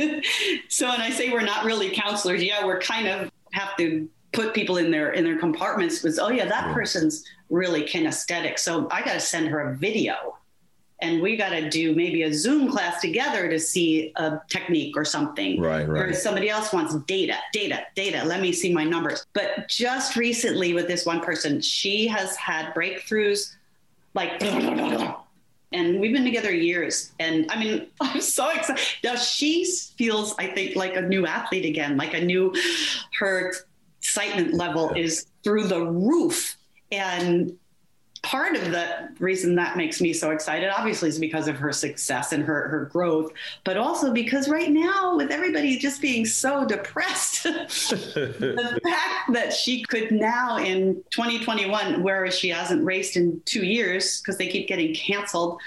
So 0.70 0.88
when 0.88 1.02
i 1.02 1.10
say 1.10 1.30
we're 1.30 1.42
not 1.42 1.66
really 1.66 1.90
counselors 1.90 2.42
yeah 2.42 2.66
we're 2.66 2.80
kind 2.80 3.08
of 3.08 3.30
have 3.52 3.76
to 3.78 4.08
put 4.40 4.54
people 4.54 4.78
in 4.78 4.90
their 4.90 5.12
in 5.12 5.24
their 5.26 5.38
compartments 5.38 6.02
was 6.02 6.18
oh 6.18 6.30
yeah 6.30 6.46
that 6.46 6.74
person's 6.74 7.26
really 7.50 7.84
kinesthetic. 7.84 8.60
So 8.60 8.88
i 8.92 9.02
got 9.02 9.14
to 9.14 9.20
send 9.20 9.48
her 9.50 9.72
a 9.72 9.76
video. 9.76 10.38
And 11.02 11.22
we 11.22 11.38
got 11.38 11.52
to 11.52 11.70
do 11.70 11.96
maybe 11.96 12.24
a 12.24 12.34
zoom 12.34 12.70
class 12.70 13.00
together 13.00 13.50
to 13.50 13.58
see 13.58 14.12
a 14.18 14.42
technique 14.50 14.98
or 14.98 15.06
something. 15.06 15.62
Right, 15.62 15.88
or 15.88 15.94
right. 15.94 16.16
somebody 16.16 16.50
else 16.50 16.74
wants 16.74 16.94
data 17.06 17.36
data 17.54 17.86
data. 17.96 18.26
Let 18.26 18.42
me 18.42 18.52
see 18.52 18.74
my 18.74 18.84
numbers. 18.84 19.26
But 19.34 19.70
just 19.70 20.18
recently 20.18 20.74
with 20.74 20.88
this 20.88 21.06
one 21.06 21.22
person 21.22 21.62
she 21.62 22.08
has 22.08 22.36
had 22.36 22.74
breakthroughs 22.74 23.56
like 24.14 24.42
and 25.72 26.00
we've 26.00 26.14
been 26.14 26.26
together 26.26 26.54
years. 26.54 27.12
And 27.20 27.50
i 27.52 27.60
mean 27.60 27.88
i'm 28.02 28.22
so 28.22 28.50
excited 28.50 28.84
now 29.04 29.16
she 29.16 29.66
feels 29.98 30.36
i 30.38 30.48
think 30.48 30.76
like 30.76 30.96
a 30.96 31.02
new 31.02 31.26
athlete 31.26 31.66
again 31.66 31.98
like 31.98 32.14
a 32.14 32.22
new 32.22 32.54
her 33.20 33.54
excitement 34.00 34.54
level 34.54 34.92
is 34.96 35.28
through 35.44 35.66
the 35.66 35.86
roof. 35.86 36.58
And 36.92 37.58
part 38.22 38.56
of 38.56 38.72
the 38.72 39.10
reason 39.20 39.56
that 39.56 39.78
makes 39.78 40.02
me 40.02 40.12
so 40.12 40.32
excited 40.32 40.70
obviously 40.70 41.08
is 41.08 41.18
because 41.18 41.48
of 41.48 41.56
her 41.56 41.72
success 41.72 42.34
and 42.34 42.44
her, 42.44 42.68
her 42.68 42.86
growth 42.92 43.32
but 43.64 43.78
also 43.78 44.12
because 44.12 44.50
right 44.50 44.72
now 44.72 45.16
with 45.16 45.32
everybody 45.32 45.78
just 45.78 46.02
being 46.02 46.26
so 46.26 46.66
depressed 46.68 47.44
the 47.44 48.80
fact 48.84 49.34
that 49.34 49.54
she 49.54 49.84
could 49.84 50.12
now 50.12 50.58
in 50.58 50.96
2021 51.12 52.04
whereas 52.04 52.38
she 52.38 52.50
hasn't 52.50 52.84
raced 52.84 53.16
in 53.16 53.42
two 53.46 53.64
years 53.64 54.20
because 54.20 54.38
they 54.38 54.48
keep 54.48 54.68
getting 54.68 54.94
canceled 54.94 55.60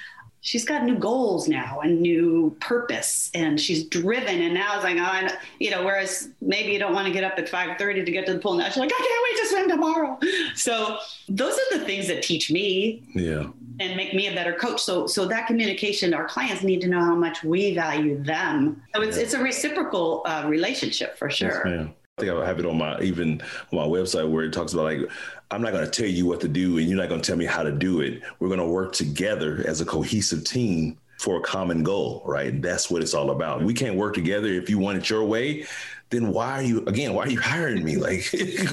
she's 0.42 0.64
got 0.64 0.84
new 0.84 0.96
goals 0.96 1.48
now 1.48 1.80
and 1.80 2.00
new 2.00 2.54
purpose 2.60 3.30
and 3.32 3.60
she's 3.60 3.84
driven. 3.84 4.42
And 4.42 4.52
now 4.52 4.74
it's 4.74 4.84
like 4.84 4.96
oh, 4.98 5.36
you 5.58 5.70
know 5.70 5.84
whereas 5.84 6.28
maybe 6.40 6.72
you 6.72 6.78
don't 6.78 6.92
want 6.92 7.06
to 7.06 7.12
get 7.12 7.24
up 7.24 7.38
at 7.38 7.48
5.30 7.48 8.04
to 8.04 8.12
get 8.12 8.26
to 8.26 8.34
the 8.34 8.38
pool. 8.38 8.54
Now 8.54 8.68
she's 8.68 8.76
like 8.76 8.92
i 8.92 8.98
can't 8.98 9.22
wait 9.24 9.42
to 9.42 9.48
swim 9.48 9.68
tomorrow. 9.68 10.18
So 10.54 10.98
those 11.28 11.54
are 11.54 11.78
the 11.78 11.84
things 11.84 12.08
that 12.08 12.22
teach 12.22 12.50
me 12.50 13.02
yeah. 13.14 13.46
and 13.80 13.96
make 13.96 14.14
me 14.14 14.26
a 14.26 14.34
better 14.34 14.52
coach. 14.52 14.82
So 14.82 15.06
so 15.06 15.26
that 15.26 15.46
communication 15.46 16.12
our 16.12 16.26
clients 16.26 16.62
need 16.62 16.80
to 16.82 16.88
know 16.88 17.00
how 17.00 17.14
much 17.14 17.42
we 17.44 17.74
value 17.74 18.22
them. 18.22 18.82
So 18.94 19.02
it's, 19.02 19.16
yeah. 19.16 19.22
it's 19.22 19.34
a 19.34 19.38
reciprocal 19.38 20.22
uh, 20.26 20.44
relationship 20.48 21.16
for 21.16 21.30
sure. 21.30 21.62
yes, 21.66 21.88
I 22.18 22.20
think 22.20 22.32
I 22.32 22.46
have 22.46 22.58
it 22.58 22.66
on 22.66 22.76
my 22.76 23.00
even 23.00 23.40
on 23.72 23.78
my 23.78 23.86
website 23.86 24.28
where 24.28 24.44
it 24.44 24.52
talks 24.52 24.72
about 24.72 24.84
like 24.84 25.10
I'm 25.52 25.60
not 25.60 25.72
going 25.72 25.84
to 25.84 25.90
tell 25.90 26.08
you 26.08 26.24
what 26.24 26.40
to 26.40 26.48
do 26.48 26.78
and 26.78 26.88
you're 26.88 26.96
not 26.98 27.10
going 27.10 27.20
to 27.20 27.26
tell 27.26 27.36
me 27.36 27.44
how 27.44 27.62
to 27.62 27.70
do 27.70 28.00
it. 28.00 28.22
We're 28.38 28.48
going 28.48 28.58
to 28.60 28.66
work 28.66 28.94
together 28.94 29.62
as 29.66 29.82
a 29.82 29.84
cohesive 29.84 30.44
team 30.44 30.98
for 31.18 31.36
a 31.36 31.40
common 31.40 31.82
goal, 31.82 32.22
right? 32.24 32.60
That's 32.62 32.90
what 32.90 33.02
it's 33.02 33.12
all 33.12 33.30
about. 33.30 33.62
We 33.62 33.74
can't 33.74 33.96
work 33.96 34.14
together 34.14 34.48
if 34.48 34.70
you 34.70 34.78
want 34.78 34.98
it 34.98 35.10
your 35.10 35.24
way. 35.24 35.66
Then 36.08 36.32
why 36.32 36.52
are 36.52 36.62
you 36.62 36.84
again? 36.86 37.14
Why 37.14 37.24
are 37.24 37.30
you 37.30 37.40
hiring 37.40 37.84
me? 37.84 37.96
Like, 38.02 38.24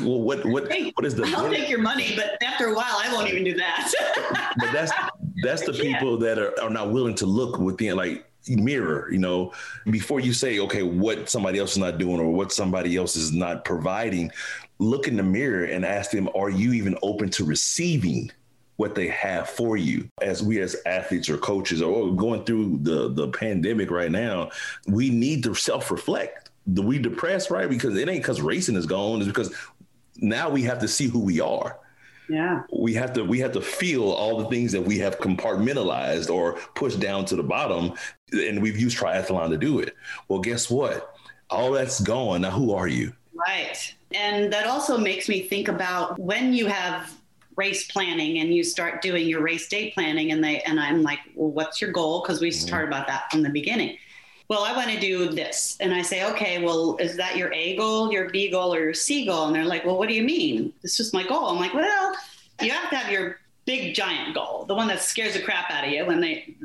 well, 0.02 0.22
what 0.22 0.46
what 0.46 0.70
hey, 0.70 0.92
what 0.96 1.06
is 1.06 1.15
the? 1.15 1.24
I'll 1.38 1.50
take 1.50 1.70
your 1.70 1.80
money, 1.80 2.13
but 2.15 2.42
after 2.44 2.68
a 2.68 2.74
while, 2.74 3.00
I 3.02 3.13
won't 3.13 3.30
even 3.30 3.46
do 3.46 3.56
that. 3.56 4.54
but 4.60 4.74
that's 4.74 4.92
that's 5.44 5.65
the 5.65 5.72
people 5.72 6.18
that 6.18 6.38
are, 6.38 6.60
are 6.62 6.70
not 6.70 6.92
willing 6.92 7.15
to 7.15 7.26
look 7.26 7.58
within. 7.60 7.96
Like 7.96 8.26
mirror, 8.48 9.12
you 9.12 9.20
know, 9.20 9.54
before 9.89 10.20
you 10.20 10.34
say, 10.34 10.60
okay, 10.60 10.84
what 10.84 11.30
somebody 11.30 11.60
else 11.60 11.74
is 11.74 11.78
not 11.78 11.98
doing 11.98 12.20
or 12.20 12.32
what 12.32 12.52
somebody 12.52 12.98
else 12.98 13.15
is 13.15 13.32
not 13.32 13.63
providing, 13.63 14.32
look 14.80 15.08
in 15.08 15.18
the 15.18 15.24
mirror 15.24 15.65
and 15.65 15.86
ask 15.86 16.12
them, 16.12 16.30
are 16.34 16.50
you 16.50 16.74
even 16.74 16.98
open 17.04 17.30
to 17.30 17.44
receiving 17.44 18.32
what 18.78 18.96
they 18.96 19.08
have 19.10 19.50
for 19.50 19.78
you? 19.78 20.10
As 20.22 20.42
we 20.42 20.62
as 20.62 20.78
athletes 20.86 21.30
or 21.30 21.38
coaches 21.38 21.82
or 21.82 22.15
going 22.15 22.46
through 22.46 22.80
the, 22.82 23.10
the 23.10 23.28
pandemic 23.28 23.92
right 23.92 24.12
now, 24.12 24.50
we 24.88 25.10
need 25.10 25.44
to 25.44 25.54
self-reflect. 25.54 26.50
Do 26.74 26.82
we 26.82 26.98
depressed, 26.98 27.52
right? 27.52 27.70
Because 27.70 27.98
it 27.98 28.08
ain't 28.08 28.22
because 28.22 28.42
racing 28.42 28.76
is 28.76 28.86
gone, 28.86 29.20
it's 29.20 29.28
because 29.28 29.54
now 30.18 30.50
we 30.50 30.63
have 30.63 30.80
to 30.80 30.88
see 30.88 31.08
who 31.08 31.20
we 31.20 31.42
are. 31.42 31.78
Yeah. 32.30 32.62
We 32.72 32.94
have 32.94 33.13
to 33.13 33.24
we 33.24 33.39
have 33.39 33.54
to 33.54 33.62
feel 33.62 34.04
all 34.04 34.38
the 34.38 34.46
things 34.50 34.72
that 34.74 34.84
we 34.84 35.00
have 35.00 35.18
compartmentalized 35.18 36.30
or 36.30 36.54
pushed 36.76 37.00
down 37.00 37.26
to 37.26 37.36
the 37.36 37.42
bottom 37.42 37.94
and 38.32 38.62
we've 38.62 38.78
used 38.78 39.00
triathlon 39.00 39.50
to 39.50 39.58
do 39.58 39.80
it. 39.80 39.96
Well 40.28 40.39
guess 40.39 40.70
what? 40.70 41.15
All 41.50 41.72
that's 41.72 42.00
gone. 42.00 42.42
Now 42.42 42.52
who 42.52 42.72
are 42.76 42.88
you? 42.88 43.13
Right 43.34 43.96
and 44.13 44.52
that 44.52 44.65
also 44.65 44.98
makes 44.98 45.30
me 45.30 45.41
think 45.41 45.67
about 45.67 46.17
when 46.19 46.54
you 46.54 46.67
have 46.67 47.13
race 47.56 47.91
planning 47.91 48.39
and 48.39 48.54
you 48.54 48.63
start 48.63 49.02
doing 49.02 49.28
your 49.28 49.41
race 49.41 49.67
day 49.67 49.91
planning 49.91 50.32
and 50.32 50.43
they 50.43 50.62
and 50.62 50.80
i'm 50.80 51.04
like 51.04 51.19
well 51.36 51.52
what's 51.52 51.82
your 51.82 51.91
goal 51.91 52.22
because 52.22 52.39
we 52.39 52.50
mm-hmm. 52.50 52.67
started 52.67 52.88
about 52.88 53.06
that 53.08 53.30
from 53.30 53.41
the 53.41 53.50
beginning 53.50 53.98
well, 54.50 54.63
I 54.63 54.76
want 54.76 54.89
to 54.89 55.00
do 55.00 55.30
this. 55.30 55.78
And 55.80 55.93
I 55.93 56.02
say, 56.02 56.26
okay, 56.32 56.63
well, 56.63 56.98
is 57.00 57.15
that 57.17 57.38
your 57.38 57.54
A 57.54 57.78
goal, 57.78 58.12
your 58.12 58.32
B 58.32 58.50
goal, 58.50 58.74
or 58.74 58.80
your 58.80 58.95
C 58.95 59.24
goal? 59.28 59.45
And 59.45 59.56
they're 59.56 59.63
like, 59.63 59.86
well, 59.86 59.95
what 59.95 60.10
do 60.10 60.15
you 60.15 60.24
mean? 60.24 60.74
It's 60.82 60.98
just 60.98 61.13
my 61.13 61.22
goal. 61.22 61.45
I'm 61.50 61.58
like, 61.58 61.76
well, 61.76 62.15
you 62.60 62.72
have 62.72 62.89
to 62.89 62.95
have 62.95 63.12
your 63.12 63.38
big 63.65 63.93
giant 63.93 64.34
goal, 64.34 64.65
the 64.67 64.74
one 64.74 64.88
that 64.88 65.04
scares 65.04 65.34
the 65.34 65.41
crap 65.41 65.69
out 65.69 65.86
of 65.86 65.91
you 65.91 66.04
when 66.04 66.19
they, 66.19 66.56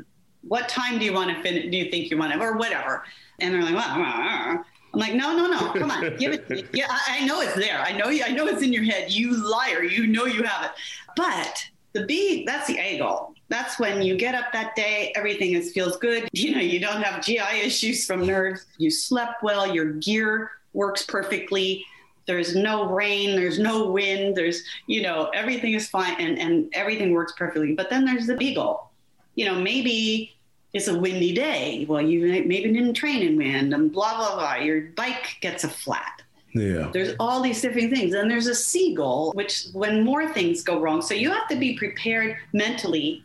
what 0.41 0.67
time 0.67 0.97
do 0.97 1.05
you 1.05 1.13
want 1.13 1.29
to 1.29 1.39
finish? 1.43 1.69
Do 1.69 1.77
you 1.77 1.91
think 1.91 2.09
you 2.09 2.17
want 2.17 2.33
to, 2.33 2.39
or 2.39 2.57
whatever? 2.57 3.03
And 3.39 3.53
they're 3.53 3.61
like, 3.61 3.75
well, 3.75 4.65
I'm 4.95 5.01
like, 5.01 5.13
no, 5.13 5.35
no, 5.35 5.47
no, 5.47 5.73
come 5.73 5.91
on, 5.91 6.15
give 6.17 6.33
it. 6.33 6.69
Yeah, 6.73 6.87
I, 6.89 7.19
I 7.19 7.25
know 7.25 7.41
it's 7.41 7.55
there. 7.55 7.79
I 7.79 7.91
know, 7.91 8.07
you, 8.07 8.23
I 8.23 8.29
know 8.29 8.47
it's 8.47 8.61
in 8.61 8.71
your 8.71 8.83
head. 8.83 9.11
You 9.11 9.35
liar. 9.35 9.83
You 9.83 10.07
know 10.07 10.25
you 10.25 10.43
have 10.43 10.65
it. 10.65 10.71
But 11.15 11.65
the 11.93 12.05
B, 12.05 12.45
that's 12.45 12.67
the 12.67 12.79
A 12.79 12.97
goal 12.97 13.35
that's 13.47 13.79
when 13.79 14.01
you 14.01 14.17
get 14.17 14.35
up 14.35 14.51
that 14.53 14.75
day, 14.75 15.11
everything 15.15 15.53
is, 15.53 15.71
feels 15.71 15.97
good. 15.97 16.29
You 16.33 16.53
know, 16.53 16.61
you 16.61 16.79
don't 16.79 17.01
have 17.01 17.23
GI 17.23 17.61
issues 17.63 18.05
from 18.05 18.25
nerves. 18.25 18.65
You 18.77 18.91
slept 18.91 19.41
well, 19.41 19.73
your 19.73 19.93
gear 19.93 20.51
works 20.73 21.03
perfectly. 21.03 21.83
There's 22.27 22.55
no 22.55 22.87
rain, 22.89 23.35
there's 23.35 23.57
no 23.57 23.89
wind, 23.89 24.35
there's, 24.35 24.63
you 24.85 25.01
know, 25.01 25.29
everything 25.33 25.73
is 25.73 25.87
fine 25.87 26.19
and, 26.19 26.37
and 26.37 26.69
everything 26.73 27.11
works 27.11 27.33
perfectly. 27.37 27.73
But 27.73 27.89
then 27.89 28.05
there's 28.05 28.27
the 28.27 28.35
B 28.35 28.53
goal. 28.53 28.89
You 29.35 29.45
know, 29.45 29.55
maybe 29.55 30.34
it's 30.75 30.89
a 30.89 30.99
windy 30.99 31.33
day. 31.33 31.85
Well, 31.87 32.01
you 32.01 32.43
maybe 32.45 32.73
didn't 32.73 32.95
train 32.95 33.21
in 33.21 33.37
wind 33.37 33.73
and 33.73 33.93
blah, 33.93 34.17
blah, 34.17 34.35
blah. 34.35 34.55
Your 34.55 34.81
bike 34.81 35.37
gets 35.39 35.63
a 35.63 35.69
flat. 35.69 36.21
Yeah. 36.53 36.89
There's 36.91 37.15
all 37.17 37.41
these 37.41 37.61
different 37.61 37.93
things. 37.93 38.13
And 38.13 38.29
there's 38.29 38.47
a 38.47 38.55
C 38.55 38.93
goal, 38.93 39.31
which 39.35 39.67
when 39.71 40.03
more 40.03 40.27
things 40.27 40.63
go 40.63 40.81
wrong. 40.81 41.01
So 41.01 41.13
you 41.13 41.31
have 41.31 41.47
to 41.47 41.55
be 41.55 41.77
prepared 41.77 42.35
mentally 42.51 43.23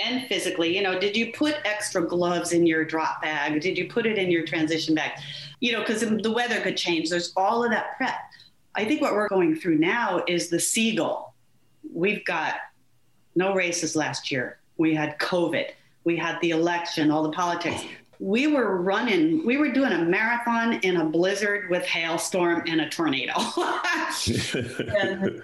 and 0.00 0.26
physically 0.28 0.74
you 0.74 0.82
know 0.82 0.98
did 0.98 1.14
you 1.14 1.30
put 1.34 1.56
extra 1.66 2.02
gloves 2.02 2.52
in 2.52 2.66
your 2.66 2.86
drop 2.86 3.20
bag 3.20 3.60
did 3.60 3.76
you 3.76 3.86
put 3.86 4.06
it 4.06 4.16
in 4.16 4.30
your 4.30 4.46
transition 4.46 4.94
bag 4.94 5.10
you 5.60 5.72
know 5.72 5.80
because 5.80 6.00
the 6.00 6.32
weather 6.32 6.58
could 6.62 6.74
change 6.74 7.10
there's 7.10 7.34
all 7.36 7.62
of 7.62 7.70
that 7.70 7.98
prep 7.98 8.14
i 8.76 8.82
think 8.82 9.02
what 9.02 9.12
we're 9.12 9.28
going 9.28 9.54
through 9.54 9.76
now 9.76 10.22
is 10.26 10.48
the 10.48 10.58
C 10.58 10.96
goal 10.96 11.34
we've 11.92 12.24
got 12.24 12.54
no 13.34 13.54
races 13.54 13.94
last 13.94 14.32
year 14.32 14.58
we 14.78 14.94
had 14.94 15.18
covid 15.18 15.66
we 16.04 16.16
had 16.16 16.38
the 16.40 16.50
election 16.50 17.10
all 17.10 17.22
the 17.22 17.32
politics 17.32 17.84
we 18.18 18.46
were 18.46 18.80
running 18.80 19.44
we 19.46 19.56
were 19.56 19.70
doing 19.70 19.92
a 19.92 20.04
marathon 20.04 20.74
in 20.82 20.98
a 20.98 21.04
blizzard 21.04 21.70
with 21.70 21.84
hailstorm 21.84 22.62
and 22.66 22.80
a 22.80 22.88
tornado 22.88 23.32
and 25.00 25.42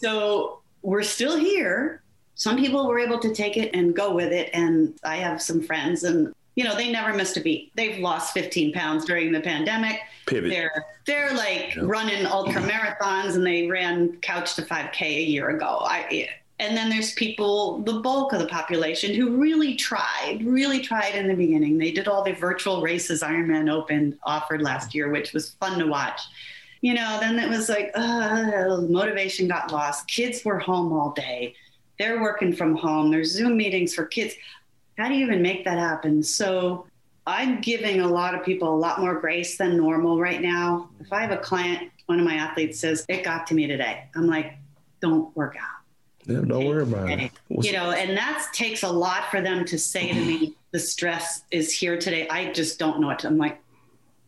so 0.00 0.60
we're 0.82 1.02
still 1.02 1.36
here 1.36 2.02
some 2.34 2.56
people 2.56 2.88
were 2.88 2.98
able 2.98 3.20
to 3.20 3.32
take 3.32 3.56
it 3.56 3.70
and 3.72 3.94
go 3.94 4.12
with 4.12 4.32
it. 4.32 4.50
And 4.52 4.98
I 5.04 5.16
have 5.16 5.40
some 5.40 5.62
friends 5.62 6.04
and 6.04 6.34
you 6.54 6.64
know, 6.64 6.76
they 6.76 6.92
never 6.92 7.14
missed 7.14 7.38
a 7.38 7.40
beat. 7.40 7.72
They've 7.76 7.98
lost 7.98 8.34
15 8.34 8.74
pounds 8.74 9.06
during 9.06 9.32
the 9.32 9.40
pandemic. 9.40 10.00
Pivot. 10.26 10.50
They're 10.50 10.84
they're 11.06 11.32
like 11.34 11.74
running 11.80 12.26
ultra 12.26 12.60
marathons 12.60 13.36
and 13.36 13.46
they 13.46 13.68
ran 13.68 14.16
couch 14.22 14.54
to 14.56 14.62
5k 14.62 15.00
a 15.02 15.22
year 15.22 15.50
ago. 15.50 15.78
I 15.82 16.28
and 16.62 16.76
then 16.76 16.88
there's 16.88 17.12
people, 17.12 17.78
the 17.80 18.00
bulk 18.00 18.32
of 18.32 18.38
the 18.38 18.46
population, 18.46 19.14
who 19.14 19.36
really 19.36 19.74
tried, 19.74 20.40
really 20.42 20.80
tried 20.80 21.14
in 21.14 21.28
the 21.28 21.34
beginning. 21.34 21.76
They 21.76 21.90
did 21.90 22.08
all 22.08 22.24
the 22.24 22.32
virtual 22.32 22.80
races 22.80 23.22
Ironman 23.22 23.70
Open 23.70 24.18
offered 24.24 24.62
last 24.62 24.94
year, 24.94 25.10
which 25.10 25.32
was 25.32 25.50
fun 25.60 25.78
to 25.78 25.86
watch. 25.86 26.20
You 26.80 26.94
know, 26.94 27.18
then 27.20 27.38
it 27.38 27.48
was 27.48 27.68
like, 27.68 27.90
uh, 27.94 28.78
motivation 28.88 29.46
got 29.46 29.70
lost. 29.70 30.08
Kids 30.08 30.44
were 30.44 30.58
home 30.58 30.92
all 30.92 31.12
day 31.12 31.54
they're 32.02 32.20
working 32.20 32.52
from 32.52 32.76
home. 32.76 33.10
There's 33.10 33.30
Zoom 33.30 33.56
meetings 33.56 33.94
for 33.94 34.04
kids. 34.06 34.34
How 34.98 35.08
do 35.08 35.14
you 35.14 35.24
even 35.24 35.40
make 35.40 35.64
that 35.64 35.78
happen? 35.78 36.22
So 36.22 36.86
I'm 37.26 37.60
giving 37.60 38.00
a 38.00 38.08
lot 38.08 38.34
of 38.34 38.44
people 38.44 38.74
a 38.74 38.76
lot 38.76 39.00
more 39.00 39.20
grace 39.20 39.56
than 39.56 39.76
normal 39.76 40.18
right 40.18 40.40
now. 40.40 40.90
If 41.00 41.12
I 41.12 41.20
have 41.20 41.30
a 41.30 41.36
client, 41.36 41.90
one 42.06 42.18
of 42.18 42.24
my 42.24 42.34
athletes 42.34 42.80
says, 42.80 43.06
It 43.08 43.22
got 43.24 43.46
to 43.48 43.54
me 43.54 43.66
today, 43.66 44.04
I'm 44.16 44.26
like, 44.26 44.54
Don't 45.00 45.34
work 45.36 45.56
out. 45.56 45.81
Yeah, 46.26 46.40
don't 46.46 46.66
worry 46.66 46.82
about 46.82 47.10
it. 47.10 47.32
You 47.48 47.72
know, 47.72 47.90
and 47.90 48.16
that 48.16 48.48
takes 48.52 48.82
a 48.82 48.90
lot 48.90 49.30
for 49.30 49.40
them 49.40 49.64
to 49.66 49.78
say 49.78 50.08
to 50.08 50.14
me, 50.14 50.36
mm-hmm. 50.38 50.52
The 50.72 50.78
stress 50.78 51.42
is 51.50 51.70
here 51.70 51.98
today. 51.98 52.26
I 52.30 52.50
just 52.50 52.78
don't 52.78 52.98
know 52.98 53.08
what 53.08 53.18
to. 53.18 53.26
I'm 53.26 53.36
like, 53.36 53.60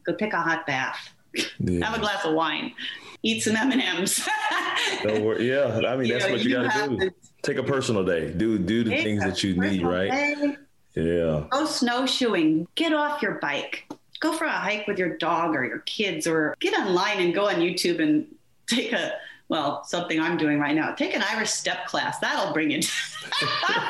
Go 0.04 0.14
take 0.14 0.34
a 0.34 0.40
hot 0.40 0.66
bath, 0.66 1.14
yeah. 1.58 1.86
have 1.86 1.96
a 1.96 2.00
glass 2.00 2.24
of 2.26 2.34
wine, 2.34 2.74
eat 3.22 3.42
some 3.42 3.56
M&Ms. 3.56 4.28
don't 5.02 5.24
worry. 5.24 5.48
Yeah, 5.48 5.80
I 5.88 5.96
mean, 5.96 6.10
that's 6.10 6.26
know, 6.26 6.32
what 6.32 6.44
you, 6.44 6.50
you 6.50 6.62
got 6.62 6.90
to 6.90 6.96
do. 6.96 7.10
Take 7.42 7.56
a 7.56 7.62
personal 7.62 8.04
day. 8.04 8.30
Do 8.30 8.58
do 8.58 8.84
the 8.84 8.90
Take 8.90 9.02
things 9.02 9.24
that 9.24 9.42
you 9.42 9.58
need, 9.58 9.82
right? 9.82 10.10
Day. 10.10 10.56
Yeah. 10.94 11.44
Go 11.50 11.64
snowshoeing. 11.64 12.68
Get 12.74 12.92
off 12.92 13.22
your 13.22 13.38
bike. 13.40 13.90
Go 14.20 14.32
for 14.34 14.44
a 14.44 14.50
hike 14.50 14.86
with 14.86 14.98
your 14.98 15.16
dog 15.16 15.54
or 15.54 15.64
your 15.64 15.80
kids, 15.80 16.26
or 16.26 16.54
get 16.60 16.78
online 16.78 17.20
and 17.20 17.34
go 17.34 17.48
on 17.48 17.56
YouTube 17.56 18.02
and 18.02 18.26
take 18.66 18.92
a 18.92 19.14
well, 19.48 19.84
something 19.84 20.20
I'm 20.20 20.36
doing 20.36 20.58
right 20.58 20.74
now. 20.74 20.92
Take 20.92 21.14
an 21.14 21.22
Irish 21.22 21.50
step 21.50 21.86
class. 21.86 22.18
That'll 22.18 22.52
bring 22.52 22.70
it. 22.70 22.90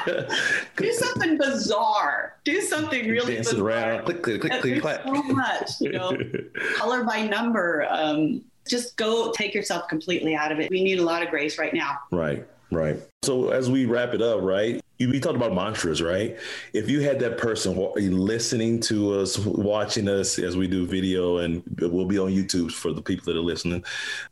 Do 0.76 0.92
something 0.92 1.38
bizarre. 1.38 2.36
Do 2.44 2.60
something 2.60 3.08
really 3.08 3.36
bizarre. 3.36 3.60
around. 3.60 4.04
Click, 4.04 4.22
click, 4.22 4.40
click, 4.40 4.80
click. 4.80 5.00
So 5.04 5.12
much, 5.22 5.80
you 5.80 5.92
know, 5.92 6.16
color 6.76 7.04
by 7.04 7.22
number. 7.22 7.86
Um, 7.88 8.42
just 8.68 8.96
go 8.96 9.30
take 9.32 9.54
yourself 9.54 9.88
completely 9.88 10.34
out 10.34 10.50
of 10.50 10.58
it. 10.58 10.70
We 10.70 10.82
need 10.82 10.98
a 10.98 11.04
lot 11.04 11.22
of 11.22 11.28
grace 11.28 11.58
right 11.58 11.72
now. 11.74 11.98
Right. 12.10 12.46
Right. 12.70 12.96
So 13.22 13.50
as 13.50 13.70
we 13.70 13.86
wrap 13.86 14.14
it 14.14 14.22
up, 14.22 14.40
right? 14.42 14.80
You 14.98 15.20
talked 15.20 15.36
about 15.36 15.54
mantras, 15.54 16.00
right? 16.00 16.38
If 16.72 16.88
you 16.88 17.00
had 17.00 17.18
that 17.20 17.36
person 17.36 17.76
listening 17.96 18.80
to 18.82 19.18
us, 19.18 19.38
watching 19.38 20.08
us 20.08 20.38
as 20.38 20.56
we 20.56 20.68
do 20.68 20.86
video, 20.86 21.38
and 21.38 21.62
we'll 21.80 22.06
be 22.06 22.18
on 22.18 22.30
YouTube 22.30 22.72
for 22.72 22.92
the 22.92 23.02
people 23.02 23.24
that 23.26 23.38
are 23.38 23.42
listening, 23.42 23.84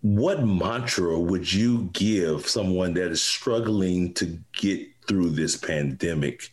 what 0.03 0.45
mantra 0.47 1.19
would 1.19 1.53
you 1.53 1.91
give 1.93 2.49
someone 2.49 2.95
that 2.95 3.11
is 3.11 3.23
struggling 3.23 4.15
to 4.15 4.39
get 4.53 4.89
through 5.09 5.31
this 5.31 5.57
pandemic 5.57 6.51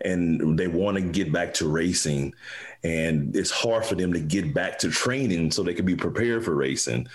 and 0.00 0.58
they 0.58 0.66
want 0.66 0.96
to 0.96 1.02
get 1.02 1.32
back 1.32 1.54
to 1.54 1.68
racing 1.68 2.34
and 2.82 3.36
it's 3.36 3.52
hard 3.52 3.84
for 3.84 3.94
them 3.94 4.12
to 4.12 4.18
get 4.18 4.52
back 4.52 4.76
to 4.76 4.90
training 4.90 5.52
so 5.52 5.62
they 5.62 5.72
can 5.72 5.86
be 5.86 5.94
prepared 5.94 6.44
for 6.44 6.56
racing? 6.56 7.06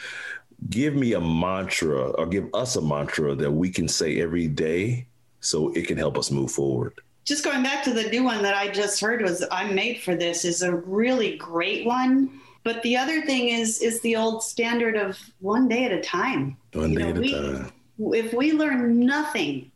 Give 0.69 0.95
me 0.95 1.11
a 1.11 1.19
mantra 1.19 2.11
or 2.11 2.25
give 2.25 2.47
us 2.53 2.77
a 2.77 2.81
mantra 2.81 3.35
that 3.35 3.51
we 3.51 3.69
can 3.69 3.89
say 3.89 4.21
every 4.21 4.47
day 4.47 5.07
so 5.39 5.71
it 5.73 5.87
can 5.87 5.97
help 5.97 6.17
us 6.17 6.31
move 6.31 6.51
forward. 6.51 6.93
Just 7.25 7.43
going 7.43 7.61
back 7.61 7.83
to 7.83 7.93
the 7.93 8.09
new 8.09 8.23
one 8.23 8.41
that 8.43 8.55
I 8.55 8.69
just 8.69 9.01
heard 9.01 9.21
was 9.21 9.43
I'm 9.51 9.75
made 9.75 10.01
for 10.01 10.15
this 10.15 10.45
is 10.45 10.61
a 10.61 10.75
really 10.75 11.35
great 11.37 11.85
one. 11.85 12.39
But 12.63 12.81
the 12.83 12.97
other 12.97 13.21
thing 13.21 13.49
is 13.49 13.81
is 13.81 13.99
the 14.01 14.15
old 14.15 14.43
standard 14.43 14.95
of 14.95 15.17
one 15.39 15.67
day 15.67 15.85
at 15.85 15.91
a 15.91 16.01
time. 16.01 16.57
One 16.73 16.91
you 16.91 16.99
day 16.99 17.03
know, 17.03 17.09
at 17.09 17.17
we, 17.17 17.33
a 17.33 17.41
time. 17.41 17.71
If 17.99 18.33
we 18.33 18.53
learn 18.53 19.05
nothing 19.05 19.71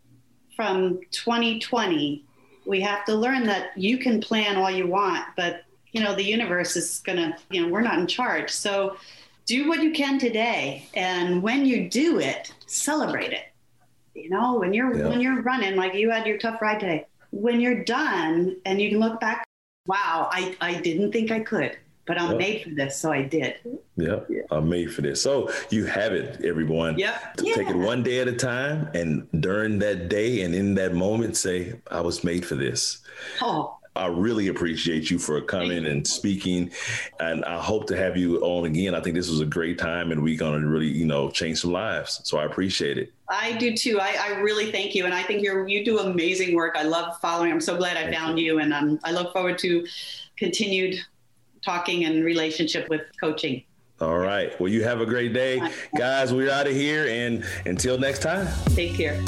from 0.56 1.02
2020, 1.12 2.26
we 2.65 2.82
have 2.82 3.06
to 3.06 3.15
learn 3.15 3.43
that 3.45 3.78
you 3.78 3.97
can 3.97 4.21
plan 4.21 4.58
all 4.58 4.71
you 4.71 4.88
want, 4.88 5.26
but 5.36 5.63
you 5.91 6.02
know 6.02 6.15
the 6.15 6.24
universe 6.24 6.76
is 6.76 7.02
gonna 7.06 7.38
you 7.50 7.62
know 7.62 7.67
we're 7.67 7.82
not 7.82 8.00
in 8.00 8.08
charge. 8.08 8.50
So 8.50 8.97
do 9.45 9.67
what 9.67 9.82
you 9.82 9.91
can 9.91 10.19
today, 10.19 10.88
and 10.93 11.41
when 11.43 11.65
you 11.65 11.89
do 11.89 12.19
it, 12.19 12.54
celebrate 12.65 13.34
it 13.34 13.51
you 14.13 14.30
know, 14.30 14.56
when 14.56 14.74
you're 14.74 14.95
yeah. 14.95 15.08
when 15.08 15.21
you're 15.21 15.41
running, 15.41 15.76
like 15.76 15.93
you 15.93 16.10
had 16.10 16.26
your 16.26 16.38
tough 16.38 16.62
ride 16.62 16.80
today, 16.80 17.08
when 17.32 17.60
you're 17.60 17.84
done 17.84 18.58
and 18.65 18.82
you 18.82 18.89
can 18.89 19.00
look 19.00 19.19
back, 19.19 19.45
wow, 19.88 20.30
I, 20.32 20.56
I 20.62 20.80
didn't 20.82 21.12
think 21.12 21.32
I 21.32 21.39
could, 21.39 21.78
but 22.06 22.19
I'm 22.19 22.38
made 22.38 22.63
for 22.63 22.69
this, 22.69 22.97
so 22.97 23.12
I 23.12 23.24
did. 23.24 23.56
Yep, 23.97 24.28
yeah, 24.30 24.41
I'm 24.52 24.69
made 24.69 24.93
for 24.93 25.02
this. 25.02 25.21
So 25.21 25.52
you 25.69 25.86
have 25.86 26.13
it, 26.13 26.43
everyone. 26.43 26.97
Yep. 26.97 27.39
Yeah. 27.41 27.56
Take 27.56 27.69
it 27.69 27.76
one 27.76 28.04
day 28.04 28.19
at 28.19 28.28
a 28.28 28.36
time, 28.36 28.89
and 28.93 29.28
during 29.41 29.80
that 29.80 30.10
day 30.10 30.41
and 30.41 30.54
in 30.54 30.76
that 30.76 30.93
moment, 30.93 31.38
say, 31.38 31.80
I 31.89 32.02
was 32.02 32.24
made 32.24 32.45
for 32.45 32.56
this. 32.56 33.02
Oh, 33.41 33.78
I 33.95 34.08
really 34.08 34.47
appreciate 34.47 35.12
you 35.12 35.19
for 35.19 35.41
coming 35.41 35.86
and 35.86 36.08
speaking, 36.08 36.71
and 37.19 37.43
I 37.43 37.62
hope 37.62 37.88
to 37.88 37.97
have 37.97 38.15
you 38.15 38.39
on 38.41 38.65
again. 38.65 38.95
I 38.95 39.01
think 39.01 39.15
this 39.15 39.30
was 39.30 39.41
a 39.41 39.45
great 39.45 39.77
time, 39.77 40.12
and 40.12 40.23
we're 40.23 40.38
going 40.38 40.62
to 40.62 40.67
really, 40.67 40.88
you 40.88 41.06
know, 41.06 41.30
change 41.30 41.60
some 41.60 41.73
lives. 41.73 42.21
So 42.23 42.38
I 42.38 42.45
appreciate 42.45 42.97
it. 42.97 43.12
I 43.27 43.54
do 43.54 43.75
too. 43.75 43.99
I, 43.99 44.15
I 44.19 44.39
really 44.39 44.71
thank 44.71 44.95
you, 44.95 45.06
and 45.06 45.13
I 45.13 45.23
think 45.23 45.43
you 45.43 45.65
you 45.67 45.84
do 45.84 45.99
amazing 45.99 46.56
work. 46.56 46.75
I 46.77 46.84
love 46.84 47.19
following. 47.19 47.51
I'm 47.51 47.62
so 47.62 47.75
glad 47.75 47.97
I 47.97 48.04
thank 48.04 48.15
found 48.15 48.39
you, 48.39 48.54
you 48.54 48.60
and 48.60 48.73
um, 48.73 48.99
I 49.04 49.12
look 49.12 49.34
forward 49.34 49.58
to 49.60 49.86
continued 50.38 50.99
talking 51.63 52.06
and 52.06 52.23
relationship 52.23 52.89
with 52.89 53.01
coaching. 53.19 53.63
All 53.99 54.17
right. 54.17 54.60
Well, 54.60 54.71
you 54.71 54.84
have 54.84 54.99
a 54.99 55.06
great 55.06 55.34
day, 55.34 55.62
guys. 55.95 56.34
We're 56.34 56.49
out 56.49 56.65
of 56.65 56.73
here, 56.73 57.08
and 57.08 57.45
until 57.65 57.97
next 57.97 58.19
time. 58.19 58.47
Take 58.73 58.95
care. 58.95 59.21